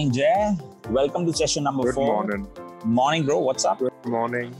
[0.00, 0.56] morning, Jay.
[0.88, 2.06] Welcome to session number Good four.
[2.06, 2.46] morning.
[2.84, 3.38] Morning, bro.
[3.38, 3.80] What's up?
[3.80, 4.54] Good morning.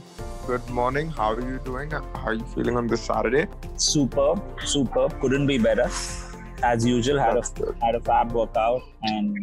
[0.45, 1.09] Good morning.
[1.09, 1.89] How are you doing?
[1.89, 3.47] How are you feeling on this Saturday?
[3.75, 5.19] Superb, superb.
[5.19, 5.89] Couldn't be better.
[6.63, 7.75] As usual, had a good.
[7.81, 9.35] had a fab workout and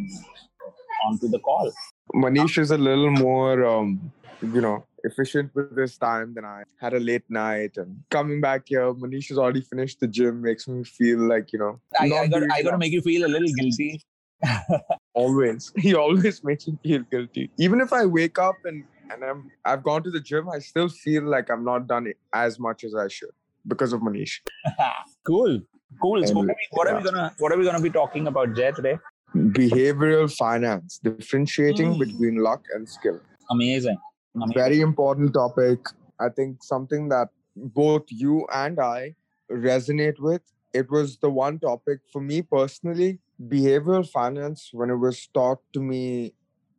[1.05, 1.69] on to the call.
[2.13, 4.11] Manish is a little more, um,
[4.41, 6.63] you know, efficient with this time than I.
[6.79, 10.41] Had a late night and coming back here, Manish has already finished the gym.
[10.41, 11.81] Makes me feel like you know.
[11.99, 14.01] I, I got I got to make you feel a little guilty.
[15.13, 15.71] always.
[15.77, 17.49] He always makes me feel guilty.
[17.57, 20.89] Even if I wake up and and I'm I've gone to the gym, I still
[20.89, 23.31] feel like I'm not done as much as I should
[23.67, 24.39] because of Manish.
[25.25, 25.59] cool,
[26.01, 26.25] cool.
[26.25, 28.55] So what are, we, what are we gonna what are we gonna be talking about,
[28.55, 28.97] Jay, today?
[29.35, 31.99] Behavioral finance, differentiating Mm.
[31.99, 33.19] between luck and skill.
[33.51, 33.97] Amazing.
[34.35, 34.53] Amazing.
[34.53, 35.79] very important topic.
[36.19, 39.15] I think something that both you and I
[39.51, 40.41] resonate with.
[40.73, 43.19] It was the one topic for me personally.
[43.47, 46.33] Behavioral finance, when it was taught to me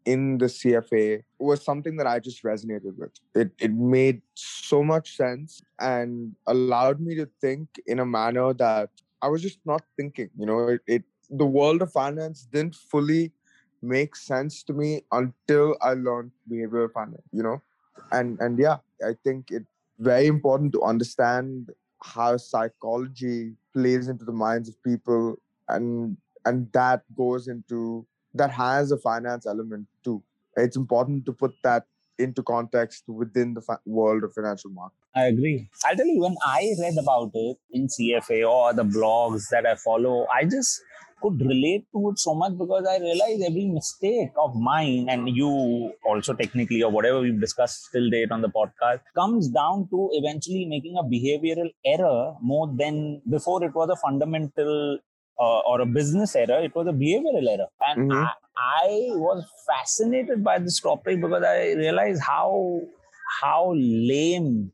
[0.05, 3.12] in the CFA, was something that I just resonated with.
[3.34, 8.91] It it made so much sense and allowed me to think in a manner that
[9.22, 10.31] I was just not thinking.
[10.38, 13.33] You know, it, it the world of finance didn't fully
[13.83, 17.62] make sense to me until I learned behavioral finance, you know?
[18.12, 21.70] And and yeah, I think it's very important to understand
[22.03, 25.36] how psychology plays into the minds of people
[25.69, 30.22] and and that goes into that has a finance element too.
[30.56, 31.86] It's important to put that
[32.19, 34.97] into context within the fi- world of financial market.
[35.14, 35.69] I agree.
[35.84, 39.74] I'll tell you, when I read about it in CFA or the blogs that I
[39.74, 40.80] follow, I just
[41.22, 45.92] could relate to it so much because I realized every mistake of mine and you
[46.04, 50.64] also technically or whatever we've discussed till date on the podcast comes down to eventually
[50.64, 54.98] making a behavioral error more than before it was a fundamental
[55.38, 57.68] uh, or a business error, it was a behavioral error.
[57.86, 58.24] And Mhm.
[58.24, 62.80] I, I was fascinated by this topic because I realized how
[63.40, 64.72] how lame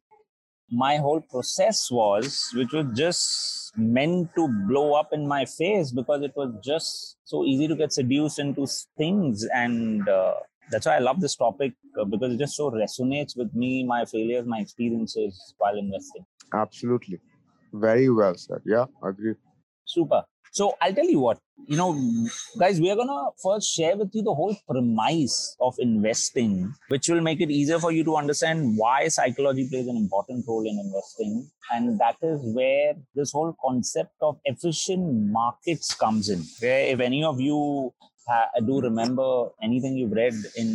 [0.71, 6.23] my whole process was, which was just meant to blow up in my face because
[6.23, 8.67] it was just so easy to get seduced into
[8.97, 9.47] things.
[9.55, 10.35] And uh,
[10.71, 14.05] that's why I love this topic uh, because it just so resonates with me, my
[14.05, 16.27] failures, my experiences while investing.
[16.53, 17.21] Absolutely.
[17.73, 18.63] Very well said.
[18.65, 19.35] Yeah, agree.
[19.85, 20.25] Super.
[20.57, 21.93] So I'll tell you what, you know,
[22.59, 27.11] guys, we are going to first share with you the whole premise of investing, which
[27.11, 30.79] will make it easier for you to understand why psychology plays an important role in
[30.79, 31.51] investing.
[31.73, 36.43] And that is where this whole concept of efficient markets comes in.
[36.61, 37.93] Where if any of you
[38.27, 40.71] ha- do remember anything you've read in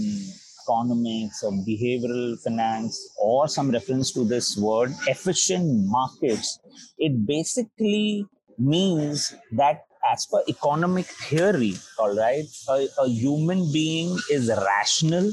[0.61, 6.59] economics or behavioral finance or some reference to this word, efficient markets,
[6.99, 8.27] it basically
[8.61, 15.31] means that as per economic theory, all right, a, a human being is rational,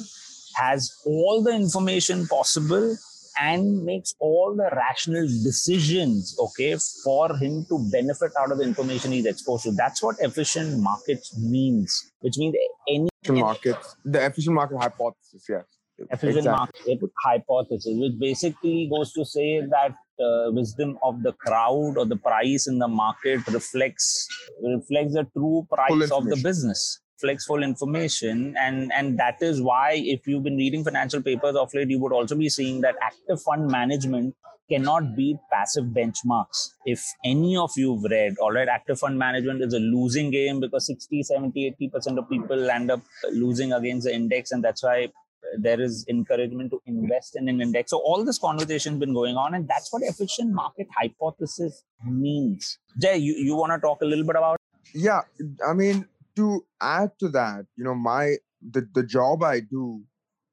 [0.57, 2.97] has all the information possible,
[3.41, 9.13] and makes all the rational decisions, okay, for him to benefit out of the information
[9.13, 9.73] he's exposed to.
[9.73, 12.57] That's what efficient markets means, which means
[12.89, 13.09] any
[13.41, 15.65] markets, the efficient market hypothesis, yes.
[16.11, 16.95] Efficient Exactly.
[16.95, 22.17] market hypothesis, which basically goes to say that uh, wisdom of the crowd or the
[22.17, 24.27] price in the market reflects
[24.63, 28.55] reflects the true price of the business reflects full information.
[28.59, 32.13] And and that is why if you've been reading financial papers of late you would
[32.13, 34.35] also be seeing that active fund management
[34.71, 36.71] cannot beat passive benchmarks.
[36.85, 40.87] If any of you've read all right active fund management is a losing game because
[40.87, 43.01] 60 70 80% of people end up
[43.31, 44.53] losing against the index.
[44.53, 45.09] And that's why
[45.57, 47.91] there is encouragement to invest in an index.
[47.91, 52.79] So all this conversation has been going on, and that's what efficient market hypothesis means.
[52.99, 54.59] Jay, you, you want to talk a little bit about?
[54.95, 55.21] yeah
[55.69, 56.07] i mean
[56.37, 58.37] to add to that you know my
[58.71, 60.03] the, the job i do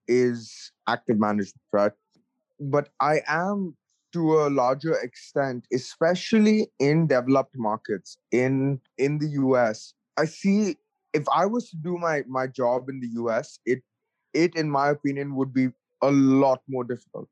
[0.08, 1.92] is active management right
[2.60, 3.76] but i am
[4.14, 10.76] to a larger extent especially in developed markets in in the us i see
[11.14, 13.82] if i was to do my my job in the us it
[14.36, 15.70] it in my opinion would be
[16.02, 17.28] a lot more difficult.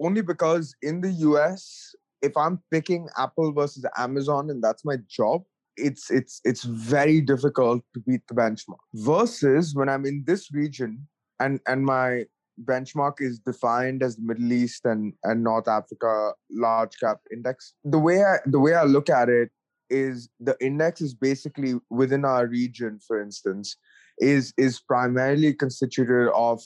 [0.00, 5.42] Only because in the us if i'm picking apple versus amazon and that's my job
[5.76, 8.78] it's it's it's very difficult to beat the benchmark.
[8.94, 11.06] Versus when i'm in this region
[11.40, 12.24] and and my
[12.64, 17.98] benchmark is defined as the middle east and and north africa large cap index the
[17.98, 19.50] way i the way i look at it
[19.90, 23.76] is the index is basically within our region for instance
[24.18, 26.62] is is primarily constituted of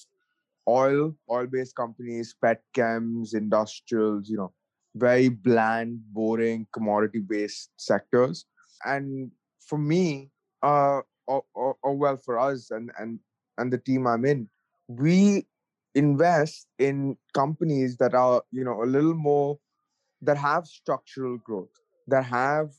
[0.69, 4.53] oil oil based companies petchems industrials you know
[4.95, 8.47] very bland boring commodity based sectors.
[8.85, 9.31] And
[9.61, 10.31] for me
[10.63, 13.21] uh or, or, or well for us and and
[13.59, 14.49] and the team I'm in,
[14.89, 15.47] we
[15.95, 19.59] invest in companies that are you know a little more
[20.23, 21.71] that have structural growth
[22.07, 22.71] that have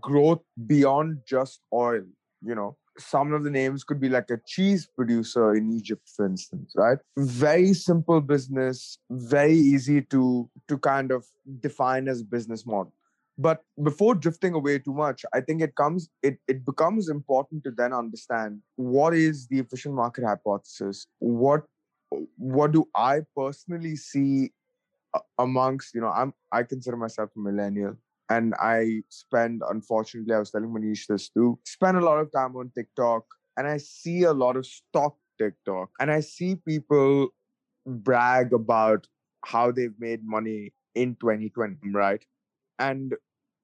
[0.00, 2.02] growth beyond just oil
[2.42, 6.26] you know some of the names could be like a cheese producer in egypt for
[6.26, 6.98] instance right?
[7.16, 11.24] Very simple business very easy to to kind of
[11.60, 12.92] define as business model.
[13.40, 17.70] But before drifting away too much i think it comes it, it becomes important to
[17.70, 21.06] then understand what is the efficient market hypothesis.
[21.18, 21.64] What
[22.36, 24.50] what do i personally see
[25.38, 27.96] amongst you know i'm i consider myself a millennial
[28.30, 32.56] and I spend, unfortunately, I was telling Manish this too, spend a lot of time
[32.56, 33.24] on TikTok
[33.56, 37.28] and I see a lot of stock TikTok and I see people
[37.86, 39.06] brag about
[39.44, 42.24] how they've made money in 2020, right?
[42.78, 43.14] And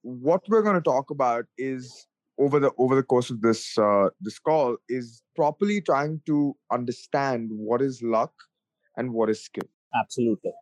[0.03, 2.07] what we're going to talk about is
[2.39, 7.49] over the over the course of this uh, this call is properly trying to understand
[7.53, 8.33] what is luck
[8.97, 9.69] and what is skill.
[9.99, 10.53] Absolutely,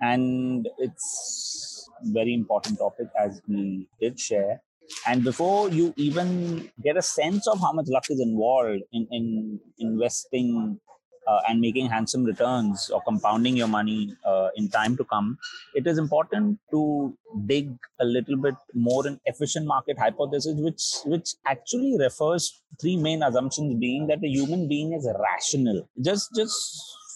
[0.00, 4.60] and it's very important topic as we did share.
[5.06, 9.60] And before you even get a sense of how much luck is involved in, in
[9.78, 10.78] investing
[11.26, 15.38] uh, and making handsome returns or compounding your money uh, in time to come,
[15.74, 17.16] it is important to
[17.46, 23.22] dig a little bit more in efficient market hypothesis, which which actually refers three main
[23.22, 25.88] assumptions being that a human being is rational.
[26.02, 26.54] Just just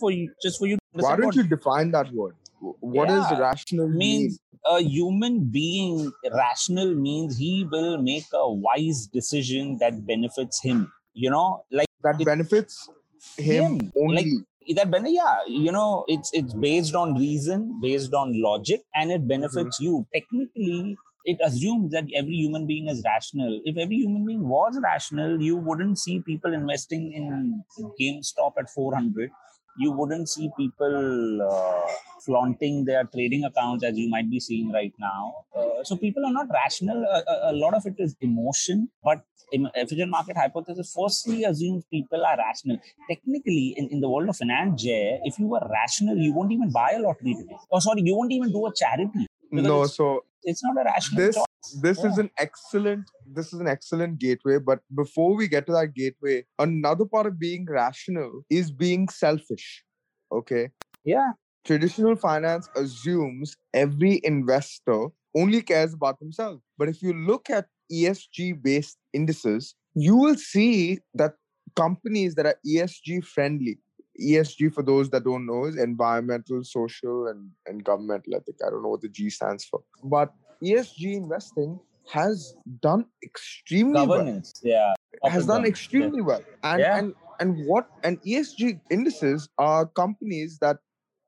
[0.00, 0.78] for you, just for you.
[0.92, 2.34] Why don't you define that word?
[2.60, 4.32] What yeah, does rational means?
[4.32, 4.38] Mean?
[4.66, 11.30] a human being rational means he will make a wise decision that benefits him you
[11.30, 12.88] know like that it, benefits
[13.36, 13.92] him, him.
[13.96, 18.82] only like, that benefit yeah you know it's it's based on reason based on logic
[18.94, 19.84] and it benefits mm-hmm.
[19.84, 23.60] you technically it assumes that every human being is rational.
[23.64, 27.62] If every human being was rational, you wouldn't see people investing in
[28.00, 29.30] GameStop at 400
[29.78, 31.92] you wouldn't see people uh,
[32.24, 35.44] flaunting their trading accounts as you might be seeing right now.
[35.56, 37.04] Uh, so people are not rational.
[37.04, 42.36] A, a, lot of it is emotion, but efficient market hypothesis firstly assumes people are
[42.36, 42.78] rational.
[43.08, 46.70] Technically, in, in the world of finance, Jay, if you were rational, you won't even
[46.70, 47.56] buy a lottery today.
[47.70, 49.26] Or sorry, you won't even do a charity.
[49.50, 51.80] No, so it's not a rational this choice.
[51.82, 52.10] this yeah.
[52.10, 53.04] is an excellent
[53.34, 57.38] this is an excellent gateway but before we get to that gateway another part of
[57.38, 59.84] being rational is being selfish
[60.32, 60.70] okay
[61.04, 61.32] yeah
[61.64, 65.06] traditional finance assumes every investor
[65.36, 70.98] only cares about themselves but if you look at esg based indices you will see
[71.14, 71.34] that
[71.76, 73.78] companies that are esg friendly
[74.20, 78.34] ESG, for those that don't know, is environmental, social, and, and governmental.
[78.34, 79.82] I think I don't know what the G stands for.
[80.02, 80.32] But
[80.62, 81.78] ESG investing
[82.10, 84.94] has done extremely Governance, well.
[85.22, 85.30] yeah.
[85.30, 86.24] Has done extremely yeah.
[86.24, 86.42] well.
[86.62, 86.98] And yeah.
[86.98, 90.78] and and what and ESG indices are companies that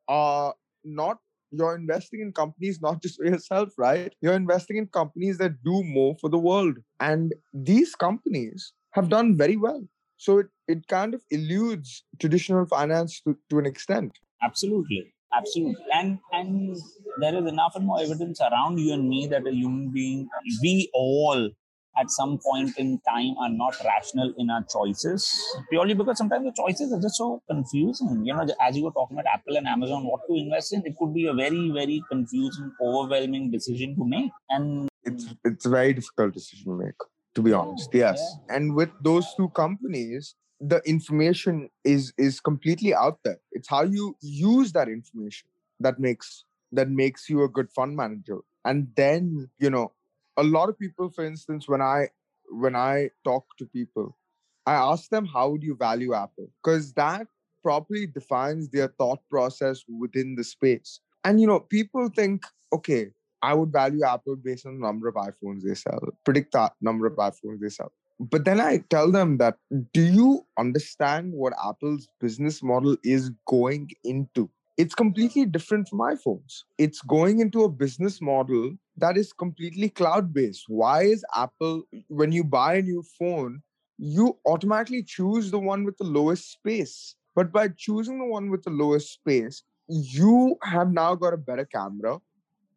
[0.08, 0.54] are
[0.84, 1.18] not
[1.52, 4.12] you're investing in companies not just for yourself, right?
[4.20, 6.76] You're investing in companies that do more for the world.
[7.00, 9.82] And these companies have done very well.
[10.20, 14.18] So it, it kind of eludes traditional finance to, to an extent.
[14.42, 15.14] Absolutely.
[15.34, 15.82] Absolutely.
[15.94, 16.76] And and
[17.20, 20.28] there is enough and more evidence around you and me that a human being,
[20.62, 21.48] we all
[21.98, 25.22] at some point in time are not rational in our choices
[25.70, 28.22] purely because sometimes the choices are just so confusing.
[28.22, 30.96] You know, as you were talking about Apple and Amazon, what to invest in, it
[30.98, 34.30] could be a very, very confusing, overwhelming decision to make.
[34.50, 37.00] And it's it's a very difficult decision to make
[37.40, 38.18] to be honest oh, yes.
[38.20, 38.56] yeah.
[38.56, 43.38] and with those two companies the information is is completely out there.
[43.52, 45.48] It's how you use that information
[45.80, 48.38] that makes that makes you a good fund manager.
[48.64, 49.92] And then you know
[50.36, 52.08] a lot of people for instance when i
[52.50, 54.16] when i talk to people
[54.66, 56.50] i ask them how would you value apple?
[56.62, 57.26] Because that
[57.62, 61.00] properly defines their thought process within the space.
[61.24, 65.14] And you know people think okay I would value Apple based on the number of
[65.14, 67.92] iPhones they sell, predict the number of iPhones they sell.
[68.18, 69.56] But then I tell them that,
[69.94, 74.50] do you understand what Apple's business model is going into?
[74.76, 76.64] It's completely different from iPhones.
[76.76, 80.64] It's going into a business model that is completely cloud based.
[80.68, 83.62] Why is Apple, when you buy a new phone,
[83.96, 87.14] you automatically choose the one with the lowest space?
[87.34, 91.64] But by choosing the one with the lowest space, you have now got a better
[91.64, 92.18] camera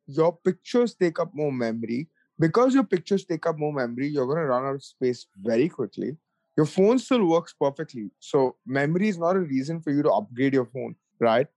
[0.07, 2.07] your pictures take up more memory.
[2.39, 5.69] Because your pictures take up more memory, you're going to run out of space very
[5.69, 6.17] quickly.
[6.57, 8.11] Your phone still works perfectly.
[8.19, 11.47] So, memory is not a reason for you to upgrade your phone, right?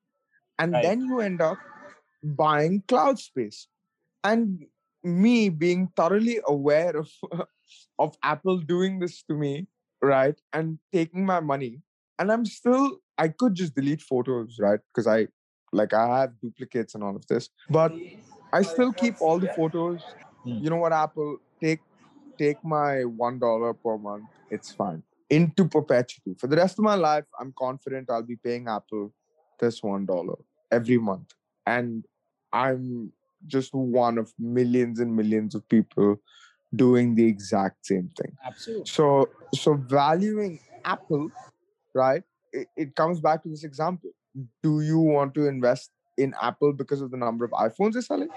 [0.58, 0.82] And right.
[0.82, 1.58] then you end up
[2.22, 3.68] buying cloud space.
[4.24, 4.66] And
[5.02, 7.10] me being thoroughly aware of,
[7.98, 9.66] of Apple doing this to me,
[10.02, 10.38] right?
[10.52, 11.82] And taking my money,
[12.18, 14.80] and I'm still, I could just delete photos, right?
[14.92, 15.28] Because I,
[15.72, 17.92] like, I have duplicates and all of this, but
[18.56, 20.02] I still keep all the photos.
[20.44, 20.58] Hmm.
[20.62, 21.38] You know what, Apple?
[21.62, 21.80] Take,
[22.38, 24.24] take my one dollar per month.
[24.50, 25.02] It's fine.
[25.28, 27.24] Into perpetuity for the rest of my life.
[27.38, 29.12] I'm confident I'll be paying Apple
[29.60, 30.36] this one dollar
[30.70, 31.34] every month,
[31.66, 32.04] and
[32.52, 33.12] I'm
[33.46, 36.16] just one of millions and millions of people
[36.74, 38.32] doing the exact same thing.
[38.44, 38.86] Absolutely.
[38.86, 41.28] So, so valuing Apple,
[41.94, 42.22] right?
[42.52, 44.10] It, it comes back to this example.
[44.62, 48.28] Do you want to invest in Apple because of the number of iPhones they're selling,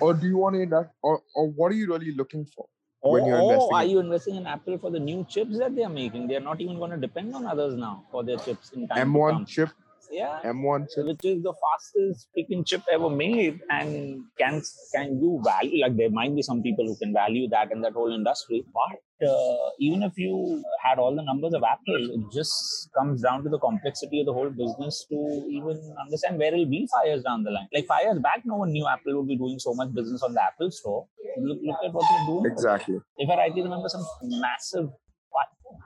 [0.00, 2.66] or do you want to invest, or, or what are you really looking for?
[3.00, 5.84] when you're investing are in- you investing in Apple for the new chips that they
[5.84, 6.26] are making?
[6.26, 9.12] They are not even going to depend on others now for their chips in time
[9.12, 9.46] M1 come.
[9.46, 9.70] chip,
[10.10, 10.40] Yeah.
[10.44, 11.06] M1 chip.
[11.06, 14.62] which is the fastest picking chip ever made and can
[14.94, 17.92] can you value like there might be some people who can value that in that
[17.92, 22.88] whole industry but uh, even if you had all the numbers of apple it just
[22.96, 25.16] comes down to the complexity of the whole business to
[25.50, 28.56] even understand where it'll be five years down the line like five years back no
[28.56, 31.06] one knew apple would be doing so much business on the apple store
[31.38, 32.98] look, look at what they're doing Exactly.
[33.18, 34.88] if I rightly remember, some massive.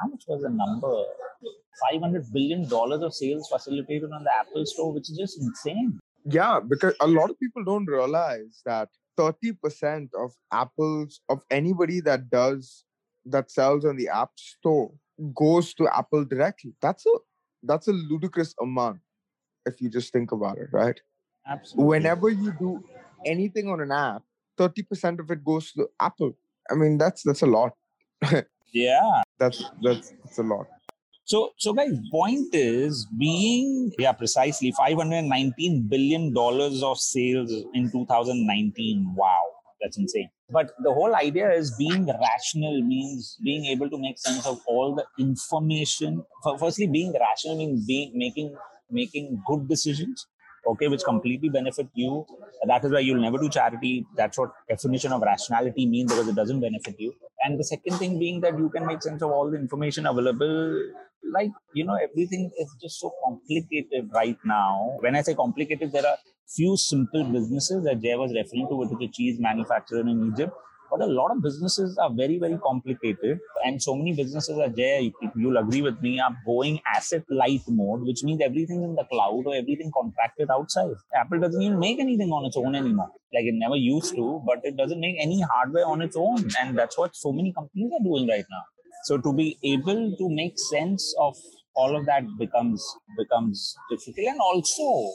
[0.00, 1.04] How much was the number?
[1.90, 5.98] Five hundred billion dollars of sales facilitated on the Apple Store, which is just insane.
[6.24, 12.30] Yeah, because a lot of people don't realize that 30% of Apple's of anybody that
[12.30, 12.84] does
[13.26, 14.92] that sells on the App Store
[15.34, 16.74] goes to Apple directly.
[16.80, 17.18] That's a
[17.62, 19.00] that's a ludicrous amount
[19.66, 21.00] if you just think about it, right?
[21.46, 21.88] Absolutely.
[21.88, 22.84] Whenever you do
[23.24, 24.22] anything on an app,
[24.58, 26.32] 30% of it goes to Apple.
[26.70, 27.72] I mean, that's that's a lot.
[28.72, 29.22] Yeah.
[29.38, 30.66] That's that's that's a lot.
[31.24, 37.52] So, so guys, point is being yeah, precisely five hundred nineteen billion dollars of sales
[37.74, 39.14] in two thousand nineteen.
[39.16, 39.42] Wow,
[39.80, 40.28] that's insane.
[40.50, 44.94] But the whole idea is being rational means being able to make sense of all
[44.94, 46.24] the information.
[46.58, 48.54] Firstly, being rational means being making
[48.90, 50.26] making good decisions.
[50.64, 52.24] Okay, which completely benefit you.
[52.66, 54.06] That is why you'll never do charity.
[54.16, 57.12] That's what definition of rationality means because it doesn't benefit you.
[57.44, 60.78] And the second thing being that you can make sense of all the information available
[61.32, 66.04] like you know everything is just so complicated right now when i say complicated there
[66.04, 66.16] are
[66.48, 70.52] few simple businesses that jay was referring to which is a cheese manufacturer in egypt
[70.92, 73.38] but a lot of businesses are very very complicated.
[73.64, 75.00] And so many businesses are there,
[75.34, 79.44] you'll agree with me are going asset light mode which means everything in the cloud
[79.46, 80.94] or everything contracted outside.
[81.14, 83.10] Apple doesn't even make anything on its own anymore.
[83.34, 86.44] Like it never used to but it doesn't make any hardware on its own.
[86.60, 88.62] And that's what so many companies are doing right now.
[89.04, 91.34] So to be able to make sense of
[91.74, 92.84] all of that becomes
[93.18, 94.26] becomes difficult.
[94.26, 95.12] And also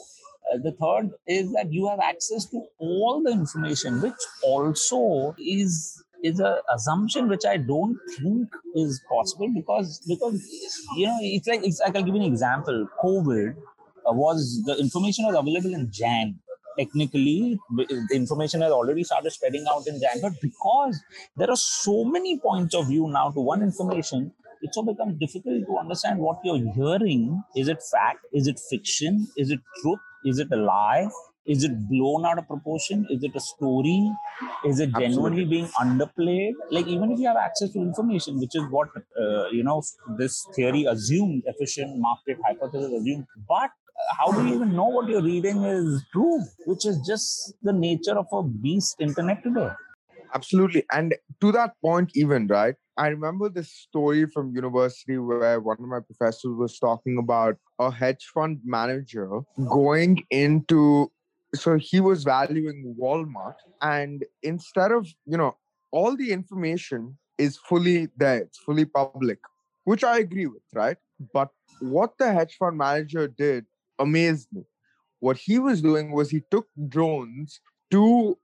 [0.56, 6.40] the third is that you have access to all the information which also is is
[6.40, 10.42] a assumption which i don't think is possible because because
[10.96, 12.88] you know it's like it's like i'll give you an example.
[13.02, 13.54] Covid
[14.08, 16.38] uh, was the information was available in jan.
[16.78, 21.00] Technically the information has already started spreading out in jan but because
[21.36, 25.66] there are so many points of view now to one information it so becomes difficult
[25.66, 27.42] to understand what you're hearing.
[27.54, 28.26] Is it fact?
[28.32, 29.28] Is it fiction?
[29.36, 31.08] Is it truth is it a lie
[31.46, 34.12] is it blown out of proportion is it a story
[34.64, 35.44] is it genuinely Absolutely.
[35.44, 39.64] being underplayed like even if you have access to information which is what uh, you
[39.64, 39.82] know
[40.18, 45.08] this theory assumes efficient market hypothesis assumes but uh, how do you even know what
[45.08, 49.70] you're reading is true which is just the nature of a beast internet today
[50.34, 50.84] Absolutely.
[50.92, 52.74] And to that point, even, right?
[52.98, 57.92] I remember this story from university where one of my professors was talking about a
[57.92, 59.40] hedge fund manager
[59.70, 61.12] going into,
[61.54, 63.54] so he was valuing Walmart.
[63.80, 65.56] And instead of, you know,
[65.92, 69.38] all the information is fully there, it's fully public,
[69.84, 70.96] which I agree with, right?
[71.32, 71.50] But
[71.80, 73.64] what the hedge fund manager did
[74.00, 74.64] amazed me.
[75.20, 77.60] What he was doing was he took drones
[77.92, 78.36] to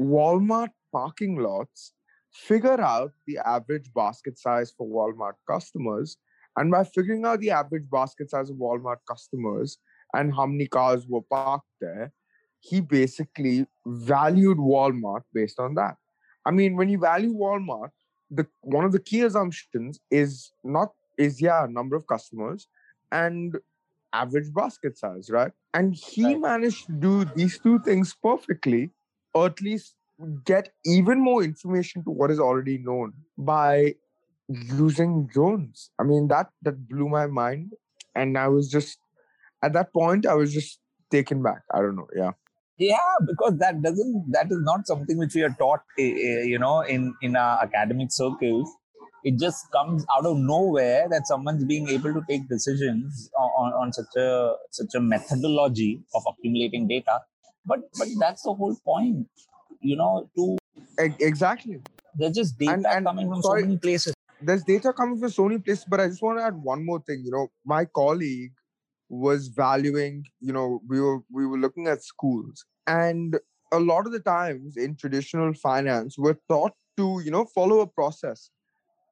[0.00, 1.92] Walmart parking lots,
[2.32, 6.16] figure out the average basket size for Walmart customers.
[6.56, 9.78] And by figuring out the average basket size of Walmart customers
[10.14, 12.12] and how many cars were parked there,
[12.60, 15.96] he basically valued Walmart based on that.
[16.44, 17.90] I mean, when you value Walmart,
[18.30, 22.68] the one of the key assumptions is not is yeah, number of customers
[23.10, 23.56] and
[24.12, 25.52] average basket size, right?
[25.74, 26.40] And he Right.
[26.40, 28.90] managed to do these two things perfectly,
[29.34, 29.94] or at least
[30.44, 33.94] get even more information to what is already known by
[34.48, 35.90] using drones.
[35.98, 37.72] I mean, that that blew my mind,
[38.14, 38.98] and I was just
[39.62, 41.62] at that point, I was just taken back.
[41.72, 42.08] I don't know.
[42.14, 42.32] Yeah,
[42.78, 46.58] yeah because that doesn't that is not something which we are taught eh, eh, you
[46.58, 48.70] know in in our academic circles
[49.24, 53.92] it just comes out of nowhere that someone's being able to take decisions on, on
[53.92, 57.20] such a such a methodology of accumulating data.
[57.66, 59.26] But but that's the whole point,
[59.80, 60.28] you know.
[60.36, 60.56] To
[61.20, 61.80] exactly.
[62.16, 64.14] there's just data And- and coming from sorry- so many places.
[64.40, 67.00] There's data coming from so many places, but I just want to add one more
[67.00, 67.22] thing.
[67.24, 68.52] You know, my colleague
[69.08, 70.24] was valuing.
[70.40, 73.38] You know, we were we were looking at schools, and
[73.72, 77.86] a lot of the times in traditional finance, we're taught to you know follow a
[77.86, 78.50] process.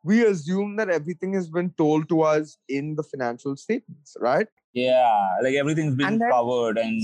[0.05, 4.47] We assume that everything has been told to us in the financial statements, right?
[4.73, 7.01] Yeah, like everything's been And then- covered and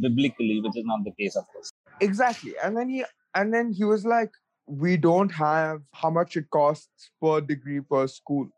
[0.00, 1.70] biblically, which is not the case, of course.
[2.00, 3.04] Exactly and then he
[3.34, 4.30] and then he was like
[4.66, 8.48] we don't have how much it costs per degree per school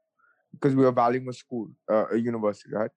[0.52, 2.90] because we were valuing a school uh, a university right?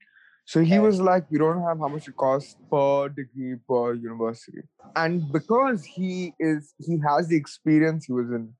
[0.45, 0.79] So he Okay.
[0.79, 4.59] was like we don't have how much it costs per degree per university.
[4.95, 8.53] And because he is he has the experience he was in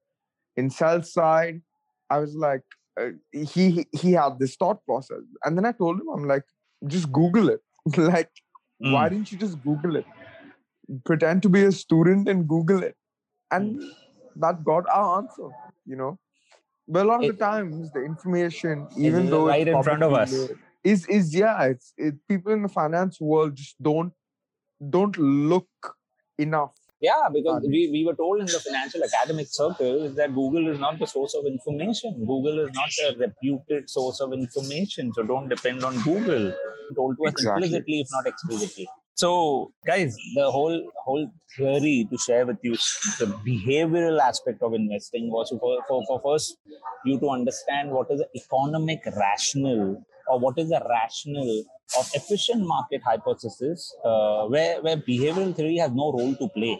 [0.56, 1.62] in sell side
[2.10, 2.62] i was like
[3.01, 5.24] uh, he he- had this thought process.
[5.44, 6.44] And then i told him i'm like
[6.88, 7.62] just google it.
[7.98, 8.32] Like
[8.80, 9.10] why Mm.
[9.10, 10.06] didn't you just google it
[11.06, 12.96] pretend to be a student and google it
[13.51, 13.80] and
[14.36, 15.50] that got our answer
[15.86, 16.18] you know
[16.88, 20.04] but a lot of It- the times the information even though it's right in front
[20.04, 20.34] of us.
[20.84, 24.13] is is yeah it's it, people in the finance world just don't
[24.98, 25.70] don't look
[26.38, 30.80] enough Yeah, because we, we were told in the financial academic circles that Google is
[30.80, 32.13] not the source of information.
[32.32, 35.12] Google is not a reputed source of information.
[35.13, 36.46] So don't depend on Google.
[36.96, 37.63] Told to us Exactly.
[37.63, 38.88] implicitly, if not explicitly.
[39.15, 42.74] So, guys, the whole whole theory to share with you
[43.19, 46.57] the behavioral aspect of investing was for, for, for first
[47.05, 51.63] you to understand what is the economic rationale or what is the rationale
[51.98, 56.77] of efficient market hypothesis uh, where, where behavioral theory has no role to play.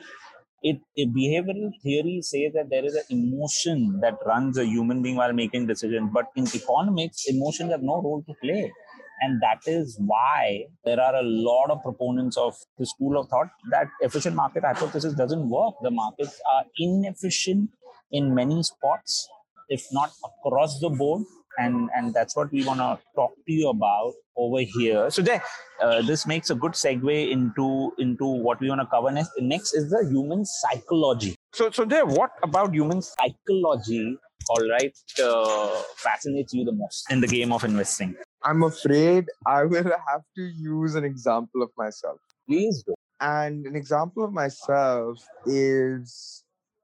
[0.62, 5.15] It, a behavioral theory says that there is an emotion that runs a human being
[5.15, 8.74] while making decisions, but in economics, emotions have no role to play.
[9.21, 13.47] And that is why there are a lot of proponents of the school of thought
[13.71, 15.75] that efficient market hypothesis doesn't work.
[15.82, 17.69] The markets are inefficient
[18.12, 19.28] in many spots,
[19.69, 21.23] if not across the board.
[21.58, 25.10] And, and that's what we want to talk to you about over here.
[25.10, 25.39] So, Jay,
[25.82, 29.32] uh, this makes a good segue into into what we want to cover next.
[29.39, 31.36] Next is the human psychology.
[31.54, 34.17] So, so Jay, what about human psychology?
[34.49, 38.15] All right, uh, fascinates you the most in the game of investing.
[38.45, 42.93] I'm afraid i will have to use an example of myself Please do.
[43.21, 46.43] and an example of myself is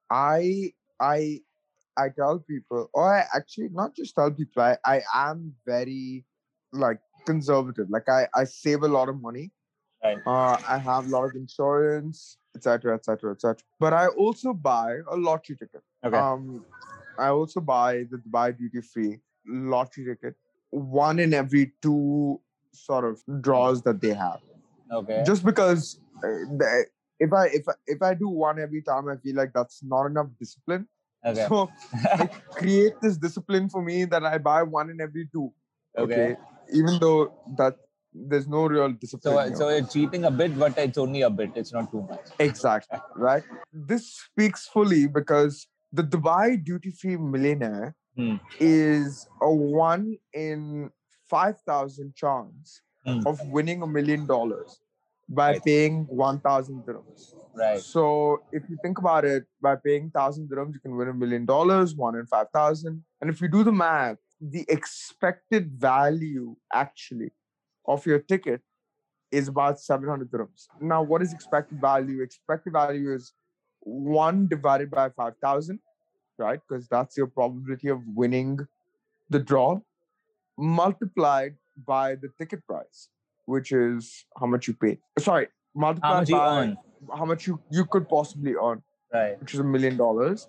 [0.10, 1.39] i i
[1.97, 6.26] i tell people or i actually not just tell people i i am very
[6.74, 9.52] like conservative like i i save a lot of money
[10.04, 10.17] Right.
[10.26, 15.15] uh i have a lot of insurance etc etc etc but i also buy a
[15.15, 16.17] lottery ticket Okay.
[16.17, 16.65] um
[17.19, 19.19] i also buy the dubai duty free
[19.74, 20.36] lottery ticket
[20.72, 22.40] one in every two
[22.74, 24.40] sort of draws that they have
[24.92, 25.24] okay.
[25.26, 26.82] just because uh,
[27.20, 30.08] if I if I, if I do one every time, I feel like that's not
[30.08, 30.88] enough discipline.
[31.26, 31.46] Okay.
[31.48, 35.54] So I create this discipline for me that I buy one in every two.
[35.98, 36.38] Okay.
[36.74, 37.76] even though that
[38.14, 39.56] there's no real discipline.
[39.56, 41.52] So, so you're cheating a bit, but it's only a bit.
[41.56, 42.28] It's not too much.
[42.40, 43.44] exactly right.
[43.72, 48.36] This speaks fully because the Dubai duty free millionaire Hmm.
[48.60, 50.91] is a one in
[51.30, 53.21] five thousand chance Hmm.
[53.26, 54.80] of winning a million dollars
[55.28, 55.63] by Right.
[55.63, 57.34] paying one thousand dirhams.
[57.56, 57.80] Right.
[57.80, 61.45] So if you think about it, by paying thousand dirhams, you can win a million
[61.45, 63.04] dollars, one in five thousand.
[63.21, 67.32] And if you do the math, the expected value actually
[67.86, 68.62] of your ticket
[69.32, 70.67] is about 700 dirhams.
[70.80, 72.21] Now, what is expected value?
[72.21, 73.34] Expected value is
[73.80, 75.80] one divided by 5,000,
[76.42, 76.60] right?
[76.68, 78.60] Because that's your probability of winning
[79.30, 79.80] the draw,
[80.58, 81.56] multiplied
[81.88, 83.10] by the ticket price,
[83.46, 85.00] which is how much you pay.
[85.20, 86.78] Sorry, multiplied How much you by earn?
[87.18, 89.40] how much you, you could possibly earn, Right.
[89.40, 90.48] which is a million dollars.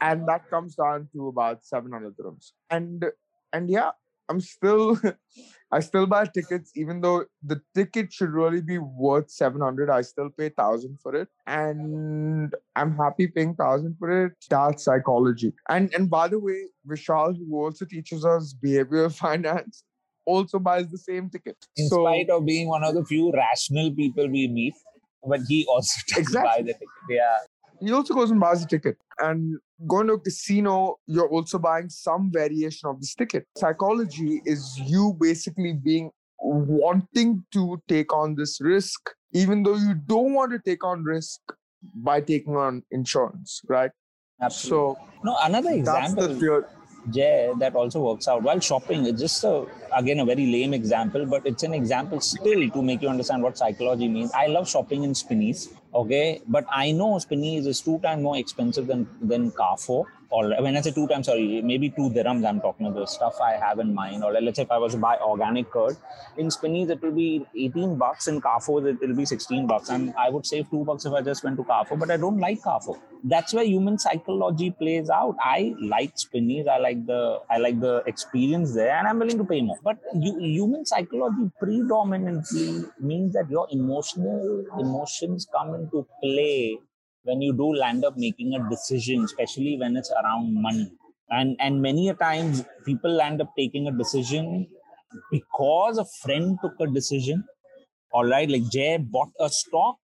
[0.00, 2.52] And that comes down to about 700 dirhams.
[2.70, 3.04] And
[3.52, 3.90] and yeah,
[4.32, 4.98] I'm still
[5.72, 9.88] I still buy tickets, even though the ticket should really be worth 700.
[9.90, 11.28] I still pay thousand for it.
[11.46, 14.32] And I'm happy paying thousand for it.
[14.50, 15.52] That's psychology.
[15.68, 19.84] And and by the way, Vishal, who also teaches us behavioral finance,
[20.26, 21.56] also buys the same ticket.
[21.76, 24.74] In so spite of being one of the few rational people we meet,
[25.26, 26.48] but he also does Exactly.
[26.50, 26.88] buy the ticket.
[27.10, 27.36] Yeah.
[27.80, 28.96] he also goes and buys a ticket.
[29.18, 33.46] And going to a casino, you're also buying some variation of this ticket.
[33.56, 40.34] Psychology is you basically being wanting to take on this risk, even though you don't
[40.34, 41.40] want to take on risk
[41.94, 43.90] by taking on insurance, right?
[44.40, 44.96] Absolutely.
[44.96, 46.64] So no, another example.
[47.10, 48.44] Jay, that also works out.
[48.44, 52.70] While shopping, it's just a, again a very lame example, but it's an example still
[52.70, 54.30] to make you understand what psychology means.
[54.32, 58.86] I love shopping in Spinneys, okay, but I know Spinneys is two times more expensive
[58.86, 62.86] than than Carrefour or when I say two times, sorry, maybe two dirhams I'm talking
[62.86, 64.24] about the stuff I have in mind.
[64.24, 65.98] Or let's say if I was to buy organic curd,
[66.38, 69.90] in Spinneys it will be 18 bucks, in Carrefour it will be 16 bucks.
[69.90, 72.38] And I would save two bucks if I just went to Carrefour, but I don't
[72.38, 72.98] like Carrefour.
[73.24, 75.36] That's where human psychology plays out.
[75.38, 79.44] I like Spinneys, I like the I like the experience there, and I'm willing to
[79.44, 79.78] pay more.
[79.84, 86.78] But you, human psychology predominantly means that your emotional emotions come into play
[87.24, 90.90] when you do land up making a decision, especially when it's around money.
[91.30, 94.66] And and many a times people land up taking a decision
[95.30, 97.44] because a friend took a decision.
[98.12, 99.96] All right, like Jay bought a stock.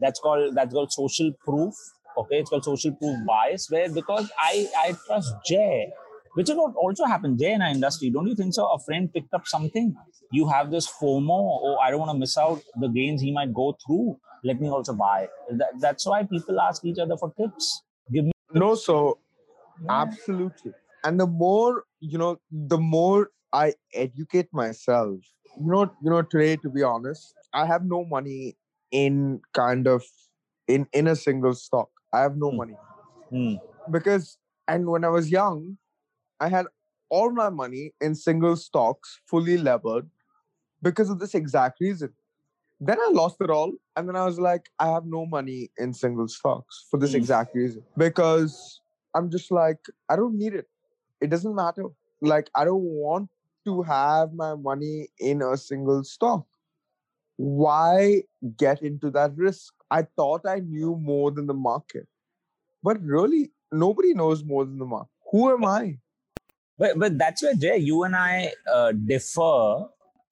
[0.00, 1.74] That's called that's called social proof.
[2.16, 5.88] Okay, it's called social proof bias, where because I I trust Jay,
[6.34, 8.10] which is what also happened Jay in our industry.
[8.10, 8.66] Don't you think so?
[8.66, 9.94] A friend picked up something.
[10.30, 13.54] You have this FOMO, oh, I don't want to miss out the gains he might
[13.54, 15.28] go through let me also buy.
[15.50, 17.82] That, that's why people ask each other for tips.
[18.12, 18.32] Give me.
[18.52, 19.18] No, so
[19.84, 20.02] yeah.
[20.02, 20.72] absolutely.
[21.04, 25.20] And the more, you know, the more I educate myself,
[25.58, 28.56] you know, you know, today, to be honest, I have no money
[28.90, 30.04] in kind of
[30.66, 31.88] in in a single stock.
[32.12, 32.56] I have no mm.
[32.56, 32.76] money
[33.32, 33.60] mm.
[33.90, 35.78] because, and when I was young,
[36.40, 36.66] I had
[37.10, 40.10] all my money in single stocks, fully levered,
[40.82, 42.12] because of this exact reason.
[42.80, 43.72] Then I lost it all.
[43.96, 47.16] And then I was like, I have no money in single stocks for this mm.
[47.16, 47.82] exact reason.
[47.96, 48.80] Because
[49.14, 50.66] I'm just like, I don't need it.
[51.20, 51.84] It doesn't matter.
[52.20, 53.28] Like, I don't want
[53.64, 56.46] to have my money in a single stock.
[57.36, 58.22] Why
[58.56, 59.72] get into that risk?
[59.90, 62.06] I thought I knew more than the market.
[62.82, 65.10] But really, nobody knows more than the market.
[65.30, 65.98] Who am I?
[66.78, 69.86] But, but that's where, Jay, you and I uh, differ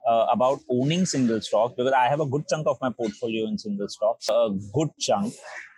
[0.07, 3.57] uh, about owning single stocks because I have a good chunk of my portfolio in
[3.57, 5.33] single stocks, a good chunk.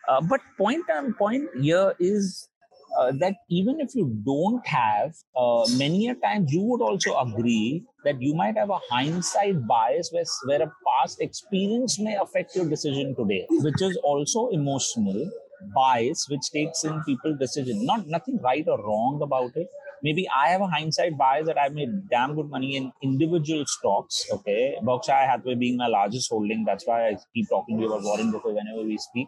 [0.08, 2.48] Uh, but point and point here is
[2.98, 7.84] uh, that even if you don't have, uh, many a times you would also agree
[8.04, 12.68] that you might have a hindsight bias where, where a past experience may affect your
[12.68, 15.30] decision today, which is also emotional
[15.76, 17.86] bias, which takes in people's decision.
[17.86, 19.68] Not nothing right or wrong about it,
[20.04, 24.26] maybe I have a hindsight bias that I've made damn good money in individual stocks.
[24.32, 24.76] Okay.
[24.82, 26.66] Berkshire Hathaway being my largest holding.
[26.66, 29.28] That's why I keep talking to you about Warren Buffett whenever we speak.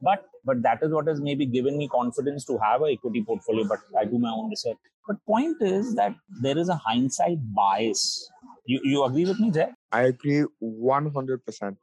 [0.00, 3.64] But but that is what has maybe given me confidence to have a equity portfolio.
[3.64, 4.76] But I do my own research.
[5.06, 8.30] But point is that there is a hindsight bias.
[8.66, 9.68] You you agree with me, Jay?
[9.92, 11.78] I agree one hundred percent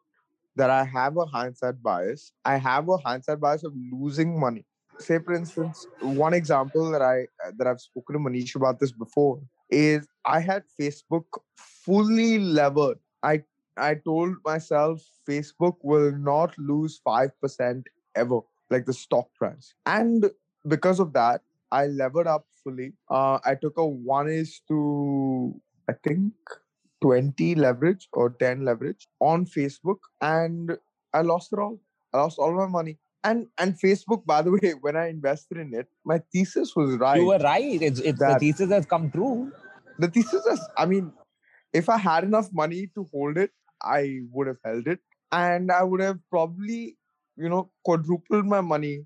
[0.55, 2.33] that I have a hindsight bias.
[2.43, 4.65] I have a hindsight bias of losing money
[4.99, 7.25] say for instance one example that i
[7.57, 12.99] that i've spoken to manish about this before is i had facebook fully levered.
[13.23, 13.43] I
[13.77, 17.83] i told myself facebook will not lose 5%
[18.15, 19.73] ever like the stock price.
[19.85, 20.29] And
[20.67, 22.93] because of that i levered up fully.
[23.09, 25.59] Uh, i took a 1 is to
[25.89, 26.33] i think
[27.01, 30.77] 20 leverage or 10 leverage on facebook and
[31.13, 31.79] i lost it all.
[32.13, 35.73] I lost all my money and and facebook by the way when i invested in
[35.73, 39.51] it my thesis was right you were right it's, it's the thesis has come true.
[39.97, 41.11] The thesis is i mean
[41.73, 43.51] if i had enough money to hold it
[43.83, 44.99] i would have held it.
[45.31, 46.97] And i would have probably
[47.37, 49.05] you know quadrupled my money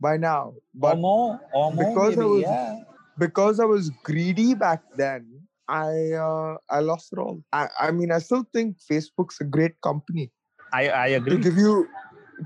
[0.00, 0.54] by now.
[0.74, 2.82] But or more, or more because maybe, i was yeah.
[3.18, 5.26] because i was greedy back then
[5.68, 7.42] i uh, i lost it all.
[7.52, 10.30] I, I mean i still think facebook's a great company.
[10.72, 11.36] I, I agree.
[11.36, 11.88] To give you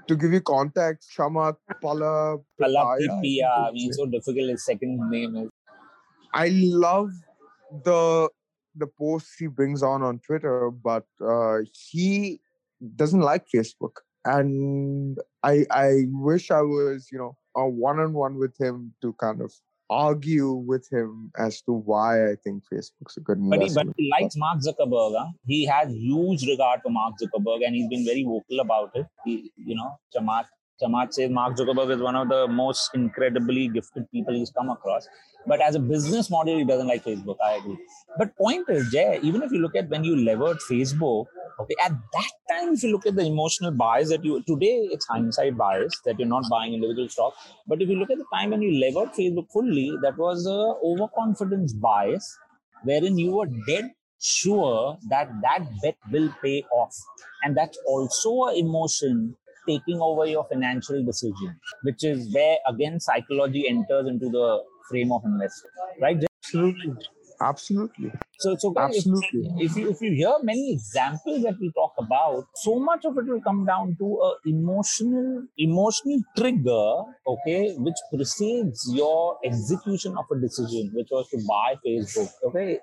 [0.09, 3.69] to give you context, Shamak, Pala, Pala, Pipia.
[3.69, 4.51] I mean, so difficult.
[4.51, 5.49] His second name is.
[6.33, 7.11] I love
[7.85, 8.29] the
[8.77, 12.41] the posts he brings on on Twitter, but uh, he
[12.97, 18.39] doesn't like Facebook, and I I wish I was you know a one on one
[18.39, 19.53] with him to kind of
[19.91, 23.75] argue with him as to why I think Facebook's a good investment.
[23.75, 25.19] But he, but he likes Mark Zuckerberg.
[25.19, 25.27] Huh?
[25.47, 29.07] He has huge regard for Mark Zuckerberg, and he's been very vocal about it.
[29.25, 30.47] He, you know, Chamath
[30.81, 35.07] Chamath says Mark Zuckerberg is one of the most incredibly gifted people he's come across.
[35.47, 37.37] But as a business model, he doesn't like Facebook.
[37.45, 37.79] I agree.
[38.19, 41.27] But point is, Jay, even if you look at when you levered Facebook,
[41.59, 45.07] okay, at that time, if you look at the emotional bias that you today, it's
[45.07, 47.35] hindsight bias that you're not buying individual stock.
[47.67, 50.75] But if you look at the time when you levered Facebook fully, that was a
[50.85, 52.39] overconfidence bias,
[52.85, 53.91] wherein you were dead
[54.21, 56.95] sure that that bet will pay off,
[57.43, 59.35] and that's also an emotion
[59.69, 65.23] taking over your financial decision, which is where again psychology enters into the frame of
[65.25, 65.71] investing,
[66.01, 66.25] right?
[66.45, 66.95] Absolutely.
[67.43, 68.13] Absolutely.
[68.39, 69.49] So, so Absolutely.
[69.59, 73.17] If, if you if you hear many examples that we talk about, so much of
[73.17, 76.89] it will come down to a emotional emotional trigger,
[77.27, 82.31] okay, which precedes your execution of a decision, which was to buy Facebook.
[82.45, 82.79] Okay,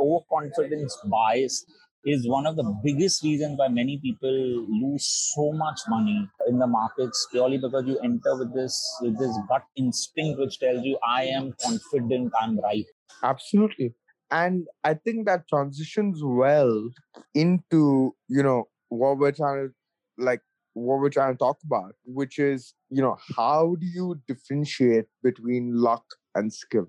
[0.00, 1.64] overconfidence bias
[2.06, 6.66] is one of the biggest reasons why many people lose so much money in the
[6.66, 11.24] markets purely because you enter with this with this gut instinct which tells you I
[11.24, 12.86] am confident, I'm right.
[13.24, 13.94] Absolutely.
[14.30, 16.90] And I think that transitions well
[17.34, 19.74] into, you know, what we're trying to
[20.24, 20.42] like
[20.74, 25.74] what we're trying to talk about, which is, you know, how do you differentiate between
[25.74, 26.04] luck
[26.36, 26.86] and skill?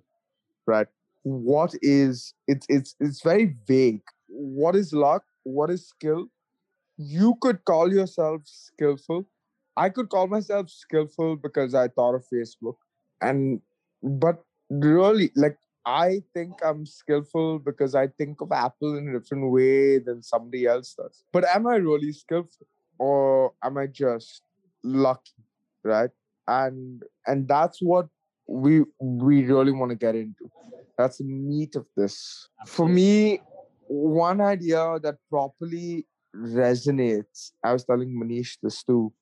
[0.68, 0.88] Right?
[1.24, 5.24] What is it's it's it's very vague what is luck?
[5.44, 6.28] What is skill?
[6.98, 9.28] You could call yourself skillful.
[9.76, 12.76] I could call myself skillful because i thought of facebook.
[13.22, 13.62] And
[14.04, 19.50] but really like i think i'm skillful because i think of apple in a different
[19.50, 21.24] way than somebody else does.
[21.32, 22.68] But am i really skillful?
[23.00, 24.42] Or am i just
[24.84, 25.34] lucky
[25.88, 26.10] right?
[26.48, 28.08] And and that's what
[28.48, 30.50] we we really want to get into.
[30.98, 32.50] That's the meat of this.
[32.66, 33.42] For me
[33.88, 39.14] one idea that properly resonates, I was telling Manish this too,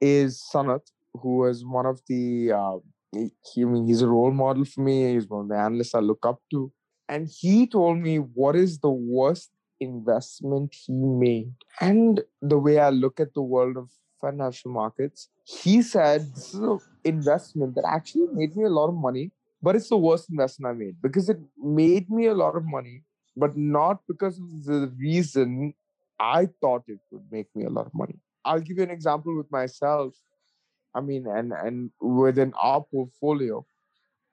[0.00, 0.82] is Sanat,
[1.14, 2.78] who is one of the, uh,
[3.12, 5.14] he, I mean, he's a role model for me.
[5.14, 6.72] He's one of the analysts I look up to.
[7.08, 11.52] And he told me what is the worst investment he made.
[11.80, 16.60] And the way I look at the world of financial markets, he said this is
[16.60, 20.76] an investment that actually made me a lot of money, but it's the worst investment
[20.76, 23.02] I made because it made me a lot of money
[23.36, 25.74] but not because of the reason
[26.18, 28.18] I thought it would make me a lot of money.
[28.44, 30.14] I'll give you an example with myself.
[30.94, 33.64] I mean, and and within our portfolio,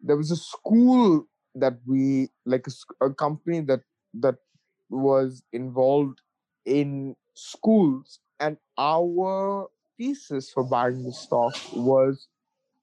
[0.01, 3.81] there was a school that we like a, a company that
[4.15, 4.35] that
[4.89, 6.21] was involved
[6.65, 12.27] in schools, and our thesis for buying the stock was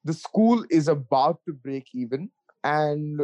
[0.05, 2.31] the school is about to break even,
[2.63, 3.23] and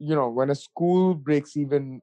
[0.00, 2.02] you know, when a school breaks even,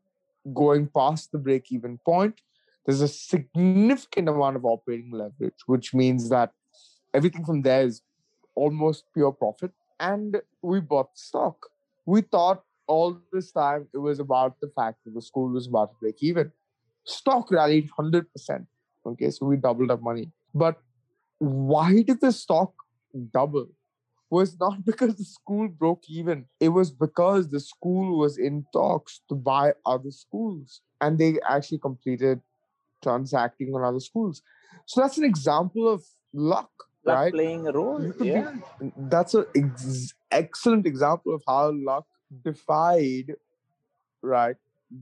[0.53, 2.39] going past the break even point,
[2.85, 6.51] there's a significant amount of operating leverage, which means that
[7.13, 8.01] everything from there is
[8.55, 9.71] almost pure profit.
[9.99, 11.57] And we bought stock.
[12.05, 15.91] We thought all this time it was about the fact that the school was about
[15.91, 16.51] to break even.
[17.03, 18.25] Stock rallied 100%.
[19.05, 20.31] Okay, so we doubled our money.
[20.53, 20.77] But
[21.39, 22.73] why did the stock
[23.33, 23.67] double?
[24.29, 26.45] Was not because the school broke even.
[26.59, 31.79] It was because the school was in talks to buy other schools and they actually
[31.79, 32.41] completed
[33.03, 34.41] transacting on other schools.
[34.85, 36.71] So that's an example of luck,
[37.05, 37.33] luck right?
[37.33, 38.13] Playing a role.
[38.19, 38.51] Yeah.
[38.79, 42.05] Be, that's an ex- excellent example of how luck
[42.43, 43.33] defied,
[44.21, 44.55] right?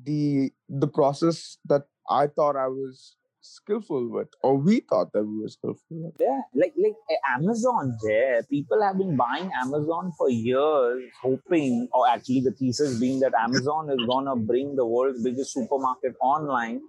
[0.03, 5.41] The the process that I thought I was skillful with, or we thought that we
[5.41, 6.13] were skillful with.
[6.19, 7.97] Yeah, like like eh, Amazon.
[8.03, 13.33] There, people have been buying Amazon for years, hoping, or actually the thesis being that
[13.33, 16.81] Amazon is gonna bring the world's biggest supermarket online.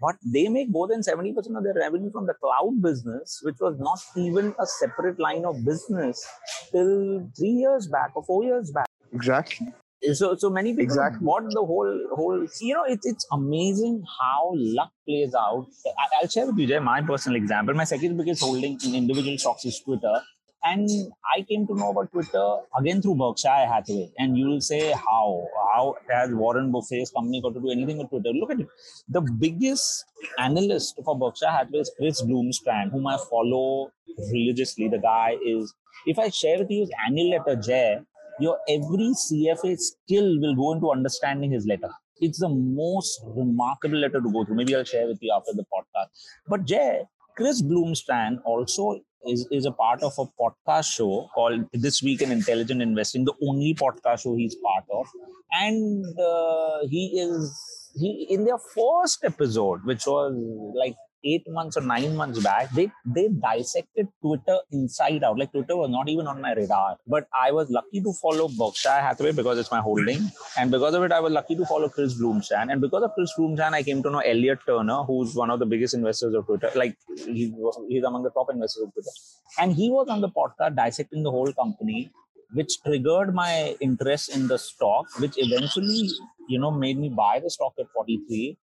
[0.00, 3.78] But they make more than 70% of their revenue from the cloud business, which was
[3.78, 6.26] not even a separate line of business
[6.72, 8.86] till three years back or four years back.
[9.12, 9.72] Exactly
[10.12, 11.24] so so many people exactly.
[11.24, 15.66] what the whole whole you know it's it's amazing how luck plays out.
[15.86, 17.74] I, will share with you Jay, my personal example.
[17.74, 20.20] My second biggest holding in individual stocks is twitter.
[20.66, 20.88] And
[21.36, 25.46] i came to know about twitter again through berkshire hathaway and you will say how?
[25.74, 28.30] How has warren buffett's company got to do anything with twitter?
[28.30, 28.68] Look at it.
[29.08, 30.06] The biggest
[30.38, 33.92] analyst for berkshire hathaway is chris bloomstran whom i follow
[34.32, 34.88] religiously.
[34.88, 35.74] The guy is
[36.06, 37.98] if i share with you his annual letter jay
[38.40, 41.90] your every CFA skill will go into understanding his letter.
[42.18, 44.56] It's the most remarkable letter to go through.
[44.56, 46.06] Maybe I'll share with you after the podcast.
[46.48, 47.02] But Jay,
[47.36, 52.30] Chris Bloomstran also is, is a part of a podcast show called This Week in
[52.30, 55.06] Intelligent Investing, the only podcast show he's part of.
[55.52, 57.52] And uh, he is
[57.96, 60.34] he in their first episode, which was
[60.76, 60.94] like
[61.24, 65.38] eight months or nine months back, they they dissected Twitter inside out.
[65.38, 66.96] Like Twitter was not even on my radar.
[67.06, 70.30] But I was lucky to follow Berkshire Hathaway because it's my holding.
[70.56, 72.70] And because of it, I was lucky to follow Chris Bloomstran.
[72.70, 75.66] And because of Chris Bloomstran, I came to know Elliot Turner, who's one of the
[75.66, 76.70] biggest investors of Twitter.
[76.74, 77.52] Like he,
[77.88, 79.10] he's among the top investors of Twitter.
[79.58, 82.10] And he was on the podcast dissecting the whole company
[82.52, 86.08] which triggered my interest in the stock, which eventually,
[86.48, 88.56] you know, made me buy the stock at 43.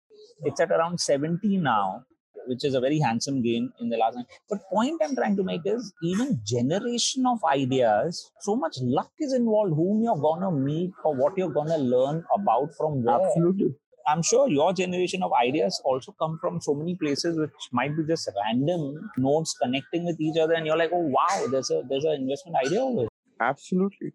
[0.43, 2.05] It's at around 70 now
[2.49, 4.17] which is a very handsome gain in the last.
[4.17, 4.27] Night.
[4.51, 9.33] But point I'm trying to make is even generation of ideas, so much luck is
[9.33, 9.75] involved.
[9.75, 13.21] Whom you're gonna meet or what you're gonna learn about from where.
[13.21, 13.75] Absolutely.
[14.11, 18.05] I'm sure your generation of ideas also come from so many places which might be
[18.05, 22.05] just random nodes connecting with each other, and you're like, oh wow, there's a there's
[22.05, 23.09] an investment idea over.
[23.41, 24.13] Absolutely.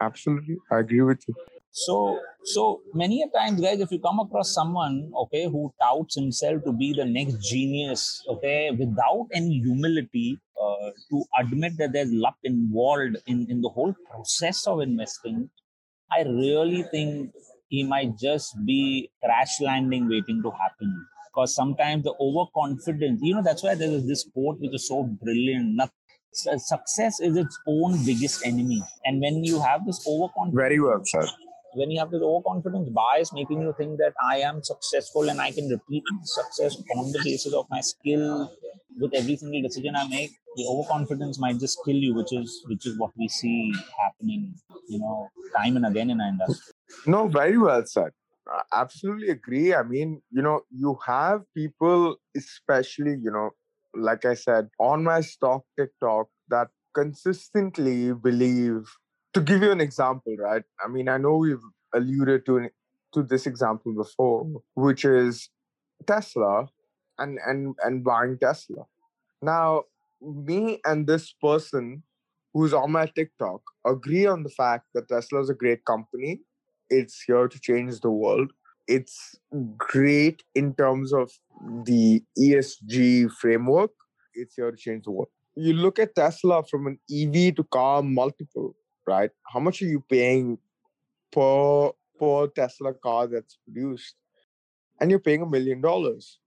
[0.00, 0.56] Absolutely.
[0.70, 1.34] I agree with you.
[1.72, 6.62] So so many a times, guys, if you come across someone, okay, who touts himself
[6.64, 12.36] to be the next genius, okay, without any humility, uh, to admit that there's luck
[12.44, 15.48] involved in, in the whole process of investing,
[16.10, 17.32] I really think
[17.68, 21.06] he might just be crash landing waiting to happen.
[21.30, 25.04] Because sometimes the overconfidence, you know, that's why there is this quote which is so
[25.04, 25.76] brilliant.
[25.76, 25.94] Nothing,
[26.32, 28.82] success is its own biggest enemy.
[29.06, 31.28] And when you have this overconfidence, Very well said.
[31.74, 35.50] When you have this overconfidence bias making you think that I am successful and I
[35.50, 38.50] can repeat success on the basis of my skill
[38.98, 42.86] with every single decision I make, the overconfidence might just kill you, which is which
[42.86, 44.54] is what we see happening,
[44.88, 46.74] you know, time and again in our industry.
[47.06, 48.10] No, very well said.
[48.46, 49.74] I absolutely agree.
[49.74, 53.50] I mean, you know, you have people, especially, you know,
[53.94, 58.84] like I said, on my stock TikTok that consistently believe.
[59.34, 60.62] To give you an example, right?
[60.84, 61.64] I mean, I know we've
[61.94, 62.68] alluded to
[63.14, 65.48] to this example before, which is
[66.06, 66.68] Tesla
[67.18, 68.84] and and and buying Tesla.
[69.40, 69.84] Now,
[70.20, 72.02] me and this person
[72.54, 76.40] who's on my TikTok agree on the fact that Tesla is a great company.
[76.90, 78.52] It's here to change the world.
[78.86, 79.36] It's
[79.78, 81.30] great in terms of
[81.84, 83.92] the ESG framework.
[84.34, 85.28] It's here to change the world.
[85.54, 88.74] You look at Tesla from an EV to car multiple,
[89.06, 89.30] right?
[89.52, 90.58] How much are you paying
[91.30, 94.14] per per Tesla car that's produced?
[95.00, 96.38] And you're paying a million dollars.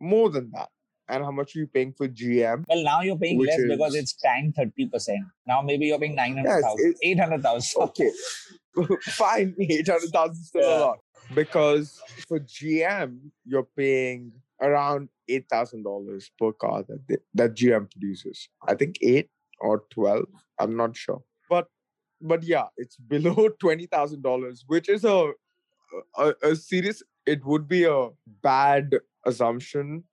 [0.00, 0.68] More than that.
[1.08, 2.64] And how much are you paying for GM?
[2.68, 5.16] Well, now you're paying less because it's tanked 30%.
[5.46, 7.82] Now maybe you're paying 900,000, it's- 800,000.
[7.82, 8.10] Okay,
[9.02, 10.98] fine, eight hundred thousand still a lot
[11.34, 17.90] because for GM you're paying around eight thousand dollars per car that they, that GM
[17.90, 18.48] produces.
[18.66, 20.26] I think eight or twelve.
[20.58, 21.68] I'm not sure, but
[22.24, 25.32] but yeah, it's below twenty thousand dollars, which is a,
[26.16, 27.02] a a serious.
[27.26, 28.08] It would be a
[28.42, 30.04] bad assumption,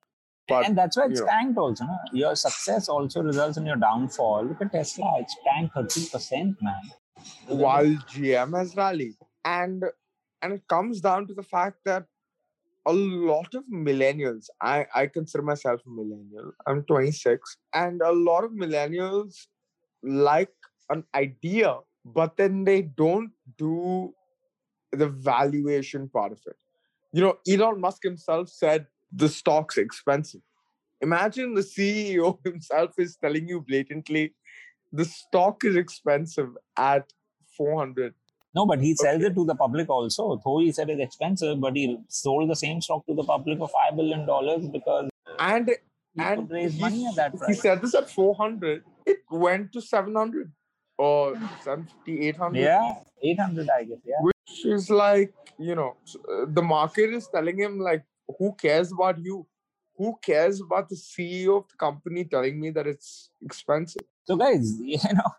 [0.48, 1.32] but and that's why it's you know.
[1.32, 1.86] tanked also.
[1.86, 1.98] No?
[2.14, 4.46] Your success also results in your downfall.
[4.46, 6.76] Look at Tesla, it's tanked 30%, man.
[7.48, 9.16] while GM has rallied.
[9.46, 9.84] And
[10.42, 12.06] and it comes down to the fact that
[12.88, 16.52] a lot of millennials, I, I consider myself a millennial.
[16.66, 19.46] I'm 26, and a lot of millennials
[20.04, 20.50] like
[20.90, 24.14] an idea, but then they don't do
[24.92, 26.56] the valuation part of it.
[27.14, 30.42] You know, Elon Musk himself said the stock's expensive.
[31.02, 34.34] Imagine the CEO himself is telling you blatantly
[34.92, 37.12] the stock is expensive at
[37.58, 38.14] 400
[38.54, 39.28] No, but he sells Okay.
[39.28, 40.40] it to the public also.
[40.44, 43.70] Though he said it's expensive, but he sold the same stock to the public for
[43.70, 45.10] $5 billion because
[45.40, 45.70] and
[46.14, 50.52] he and raise money at that he said this at 400 it went to 700
[51.08, 54.00] or 750 800 Yeah, 800 I guess.
[54.14, 54.22] Yeah.
[54.28, 55.34] which is like
[55.70, 55.90] you know
[56.34, 58.04] uh, the market is telling him like
[58.40, 59.46] who cares about you
[59.98, 63.12] who cares about the ceo of the company telling me that it's
[63.50, 65.30] expensive So guys, you know,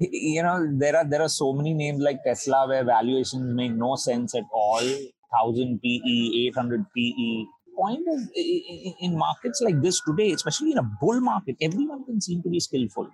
[0.00, 3.90] you know, there are there are so many names like Tesla where valuations make no
[3.96, 4.86] sense at all.
[5.34, 7.30] Thousand PE, eight hundred PE.
[7.80, 8.22] Point is,
[9.06, 12.60] in markets like this today, especially in a bull market, everyone can seem to be
[12.60, 13.08] skillful,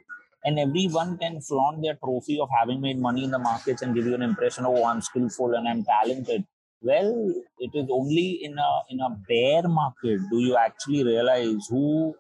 [0.47, 4.07] and everyone can flaunt their trophy of having made money in the markets and give
[4.07, 6.45] you an impression, of, oh, I'm skillful and I'm talented.
[6.81, 7.11] Well,
[7.59, 12.15] it is only in a in a bear market do you actually realize who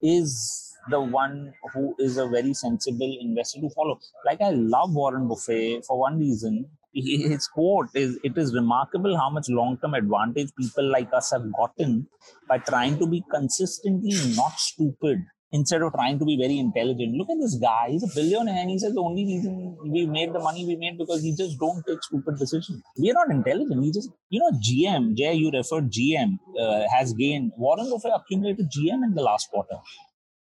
[0.00, 3.98] is the one who is a very sensible investor to follow.
[4.24, 6.66] Like I love Warren Buffett for one reason.
[6.94, 12.06] His quote is it is remarkable how much long-term advantage people like us have gotten
[12.48, 17.14] by trying to be consistently not stupid instead of trying to be very intelligent.
[17.14, 20.32] Look at this guy, he's a billionaire and he says the only reason we made
[20.32, 22.82] the money we made because he just don't take stupid decisions.
[22.98, 23.84] We are not intelligent.
[23.84, 27.52] He just, you know, GM, Jay, you referred GM uh, has gained.
[27.56, 29.76] Warren Buffett accumulated GM in the last quarter.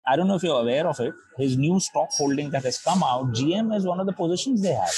[0.06, 1.12] I don't know if you're aware of it.
[1.36, 4.72] His new stock holding that has come out, GM is one of the positions they
[4.74, 4.94] have.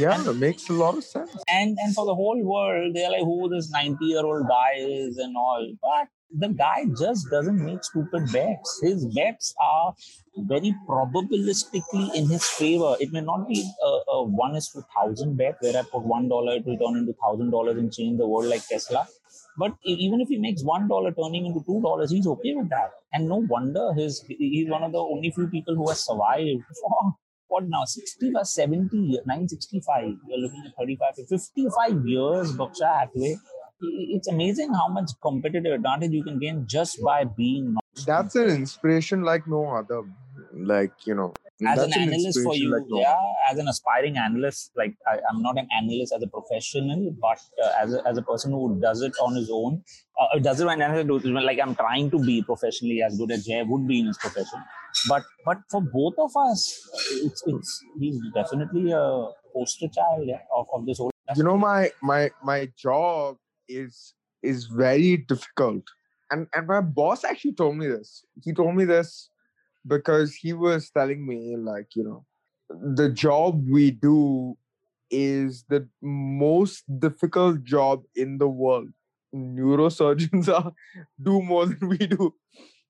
[0.00, 3.24] yeah it makes a lot of sense And and for the whole world, they're like,
[3.30, 5.66] who this 90 year old guy is and all.
[5.86, 6.06] But
[6.38, 8.80] the guy just doesn't make stupid bets.
[8.82, 9.94] His bets are
[10.36, 12.96] very probabilistically in his favor.
[13.00, 16.28] It may not be a, a one is to thousand bet where I put one
[16.28, 19.06] dollar, it will turn into thousand dollars and change the world like Tesla.
[19.58, 22.92] But even if he makes one dollar turning into two dollars, he's okay with that.
[23.12, 27.14] And no wonder his he's one of the only few people who has survived for
[27.48, 33.36] what now 60 or 70 965 you're looking at 35 55 years berkshire hathaway
[33.82, 37.76] it's amazing how much competitive advantage you can gain just by being
[38.06, 40.02] that's an inspiration like no other
[40.54, 41.32] like you know
[41.66, 43.16] as that's an analyst for you like no yeah
[43.50, 47.72] as an aspiring analyst like I, i'm not an analyst as a professional but uh,
[47.80, 49.82] as, a, as a person who does it on his own
[50.20, 53.62] uh, does it when do like i'm trying to be professionally as good as jay
[53.62, 54.62] would be in his profession.
[55.08, 56.60] But but for both of us
[57.24, 61.90] it's it's he's definitely a poster child yeah, of, of this whole you know my
[62.02, 63.36] my my job
[63.68, 65.84] is is very difficult.
[66.30, 68.24] And and my boss actually told me this.
[68.42, 69.28] He told me this
[69.86, 72.24] because he was telling me like you know
[72.70, 74.56] the job we do
[75.10, 78.88] is the most difficult job in the world.
[79.34, 80.72] Neurosurgeons are
[81.22, 82.34] do more than we do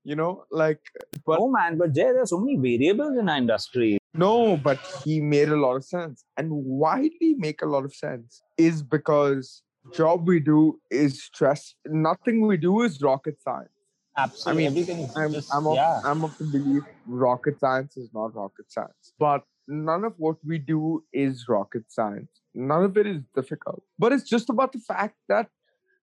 [0.05, 0.81] you know like
[1.25, 3.99] but oh man but jay there's so many variables in our industry.
[4.15, 6.25] No but he made a lot of sense.
[6.37, 8.43] And why did he make a lot of sense?
[8.59, 13.69] Is because job we do is stress nothing we do is rocket science
[14.17, 17.59] absolutely I mean, everything is I'm just, I'm of, yeah I'm of the belief rocket
[17.61, 19.13] science is not rocket science.
[19.19, 22.31] But none of what we do is rocket science.
[22.55, 23.83] None of it is difficult.
[23.99, 25.49] But it's just about the fact that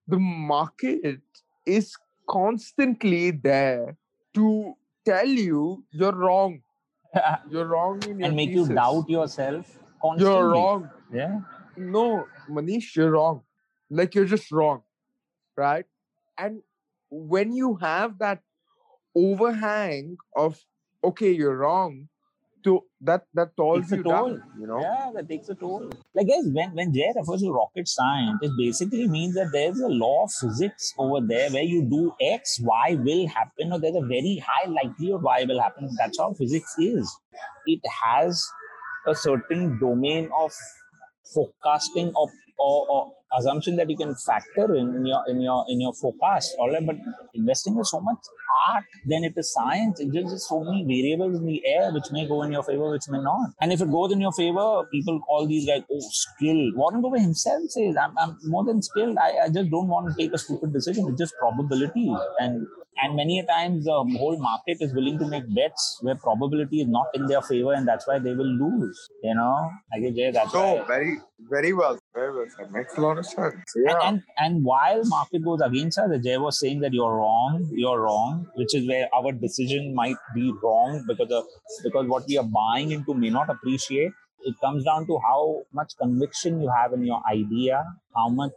[0.06, 1.20] the market
[1.66, 1.96] is
[2.28, 3.96] constantly there
[4.34, 4.74] to
[5.04, 6.60] tell you you're wrong.
[7.50, 9.66] You're wrong in your and make you doubt yourself
[10.00, 10.88] constantly You're wrong.
[11.12, 11.40] yeah
[11.76, 13.42] No, Manish, you're wrong.
[13.90, 14.82] Like you're just wrong.
[15.56, 15.84] Right?
[16.38, 16.62] And
[17.10, 18.42] when you have that
[19.14, 20.64] overhang of
[21.02, 22.08] okay, you're wrong,
[22.64, 24.12] to that that tolls you toll.
[24.12, 24.80] down, you know.
[24.80, 25.90] Yeah, that takes a toll.
[26.14, 29.88] Like guys, when when Jay refers to rocket science, it basically means that there's a
[29.88, 34.06] law of physics over there where you do X, Y will happen, or there's a
[34.06, 35.88] very high likelihood Y will happen.
[35.98, 37.10] That's how physics is.
[37.66, 38.46] It has
[39.06, 40.52] a certain domain of
[41.34, 42.28] forecasting of
[42.58, 46.54] or, or assumption that you can factor in, your in your in your forecast.
[46.58, 46.96] All right, but
[47.34, 48.18] investing is so much
[48.68, 50.00] art then it is science.
[50.00, 53.08] It's just so many variables in the air which may go in your favor, which
[53.08, 53.50] may not.
[53.60, 56.72] And if it goes in your favor, people call these guys oh skill.
[56.74, 59.16] Warren Buffett himself says, I'm, I'm more than skilled.
[59.18, 61.08] I, I just don't want to take a stupid decision.
[61.08, 62.14] It's just probability.
[62.38, 62.66] And
[63.02, 66.88] and many a times the whole market is willing to make bets where probability is
[66.88, 68.98] not in their favor, and that's why they will lose.
[69.22, 70.84] You know, I guess Jay, that's So why.
[70.86, 72.46] very very well, very well.
[72.58, 73.74] That makes a lot of sense.
[73.74, 73.98] And, Yeah.
[74.08, 78.46] and and while market goes against us, Jay was saying that you're wrong, you're wrong,
[78.54, 81.44] which is where our decision might be wrong because of
[81.84, 84.12] because what we are buying into may not appreciate.
[84.44, 87.84] It comes down to how much conviction you have in your idea,
[88.16, 88.54] how much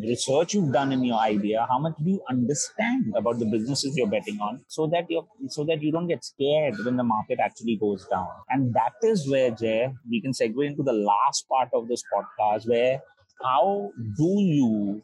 [0.00, 4.08] research you've done in your idea, how much do you understand about the businesses you're
[4.08, 7.76] betting on, so that you so that you don't get scared when the market actually
[7.76, 8.28] goes down.
[8.48, 12.68] And that is where Jay, we can segue into the last part of this podcast,
[12.68, 13.00] where
[13.42, 15.02] how do you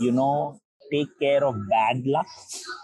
[0.00, 0.58] you know
[0.92, 2.26] take care of bad luck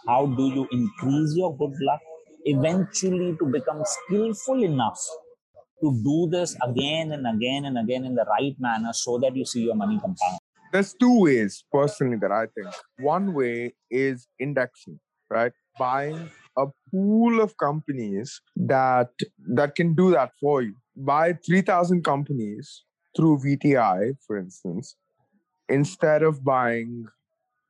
[0.06, 2.00] how do you increase your good luck
[2.44, 5.00] eventually to become skillful enough
[5.82, 9.44] to do this again and again and again in the right manner so that you
[9.44, 10.38] see your money compound
[10.72, 12.74] There's two ways personally that I think.
[12.98, 14.98] One way is indexing,
[15.30, 15.52] right?
[15.78, 19.10] Buying a pool of companies that
[19.60, 20.74] that can do that for you.
[20.96, 22.84] Buy 3000 companies
[23.16, 24.96] through VTI, for instance,
[25.68, 27.06] instead of buying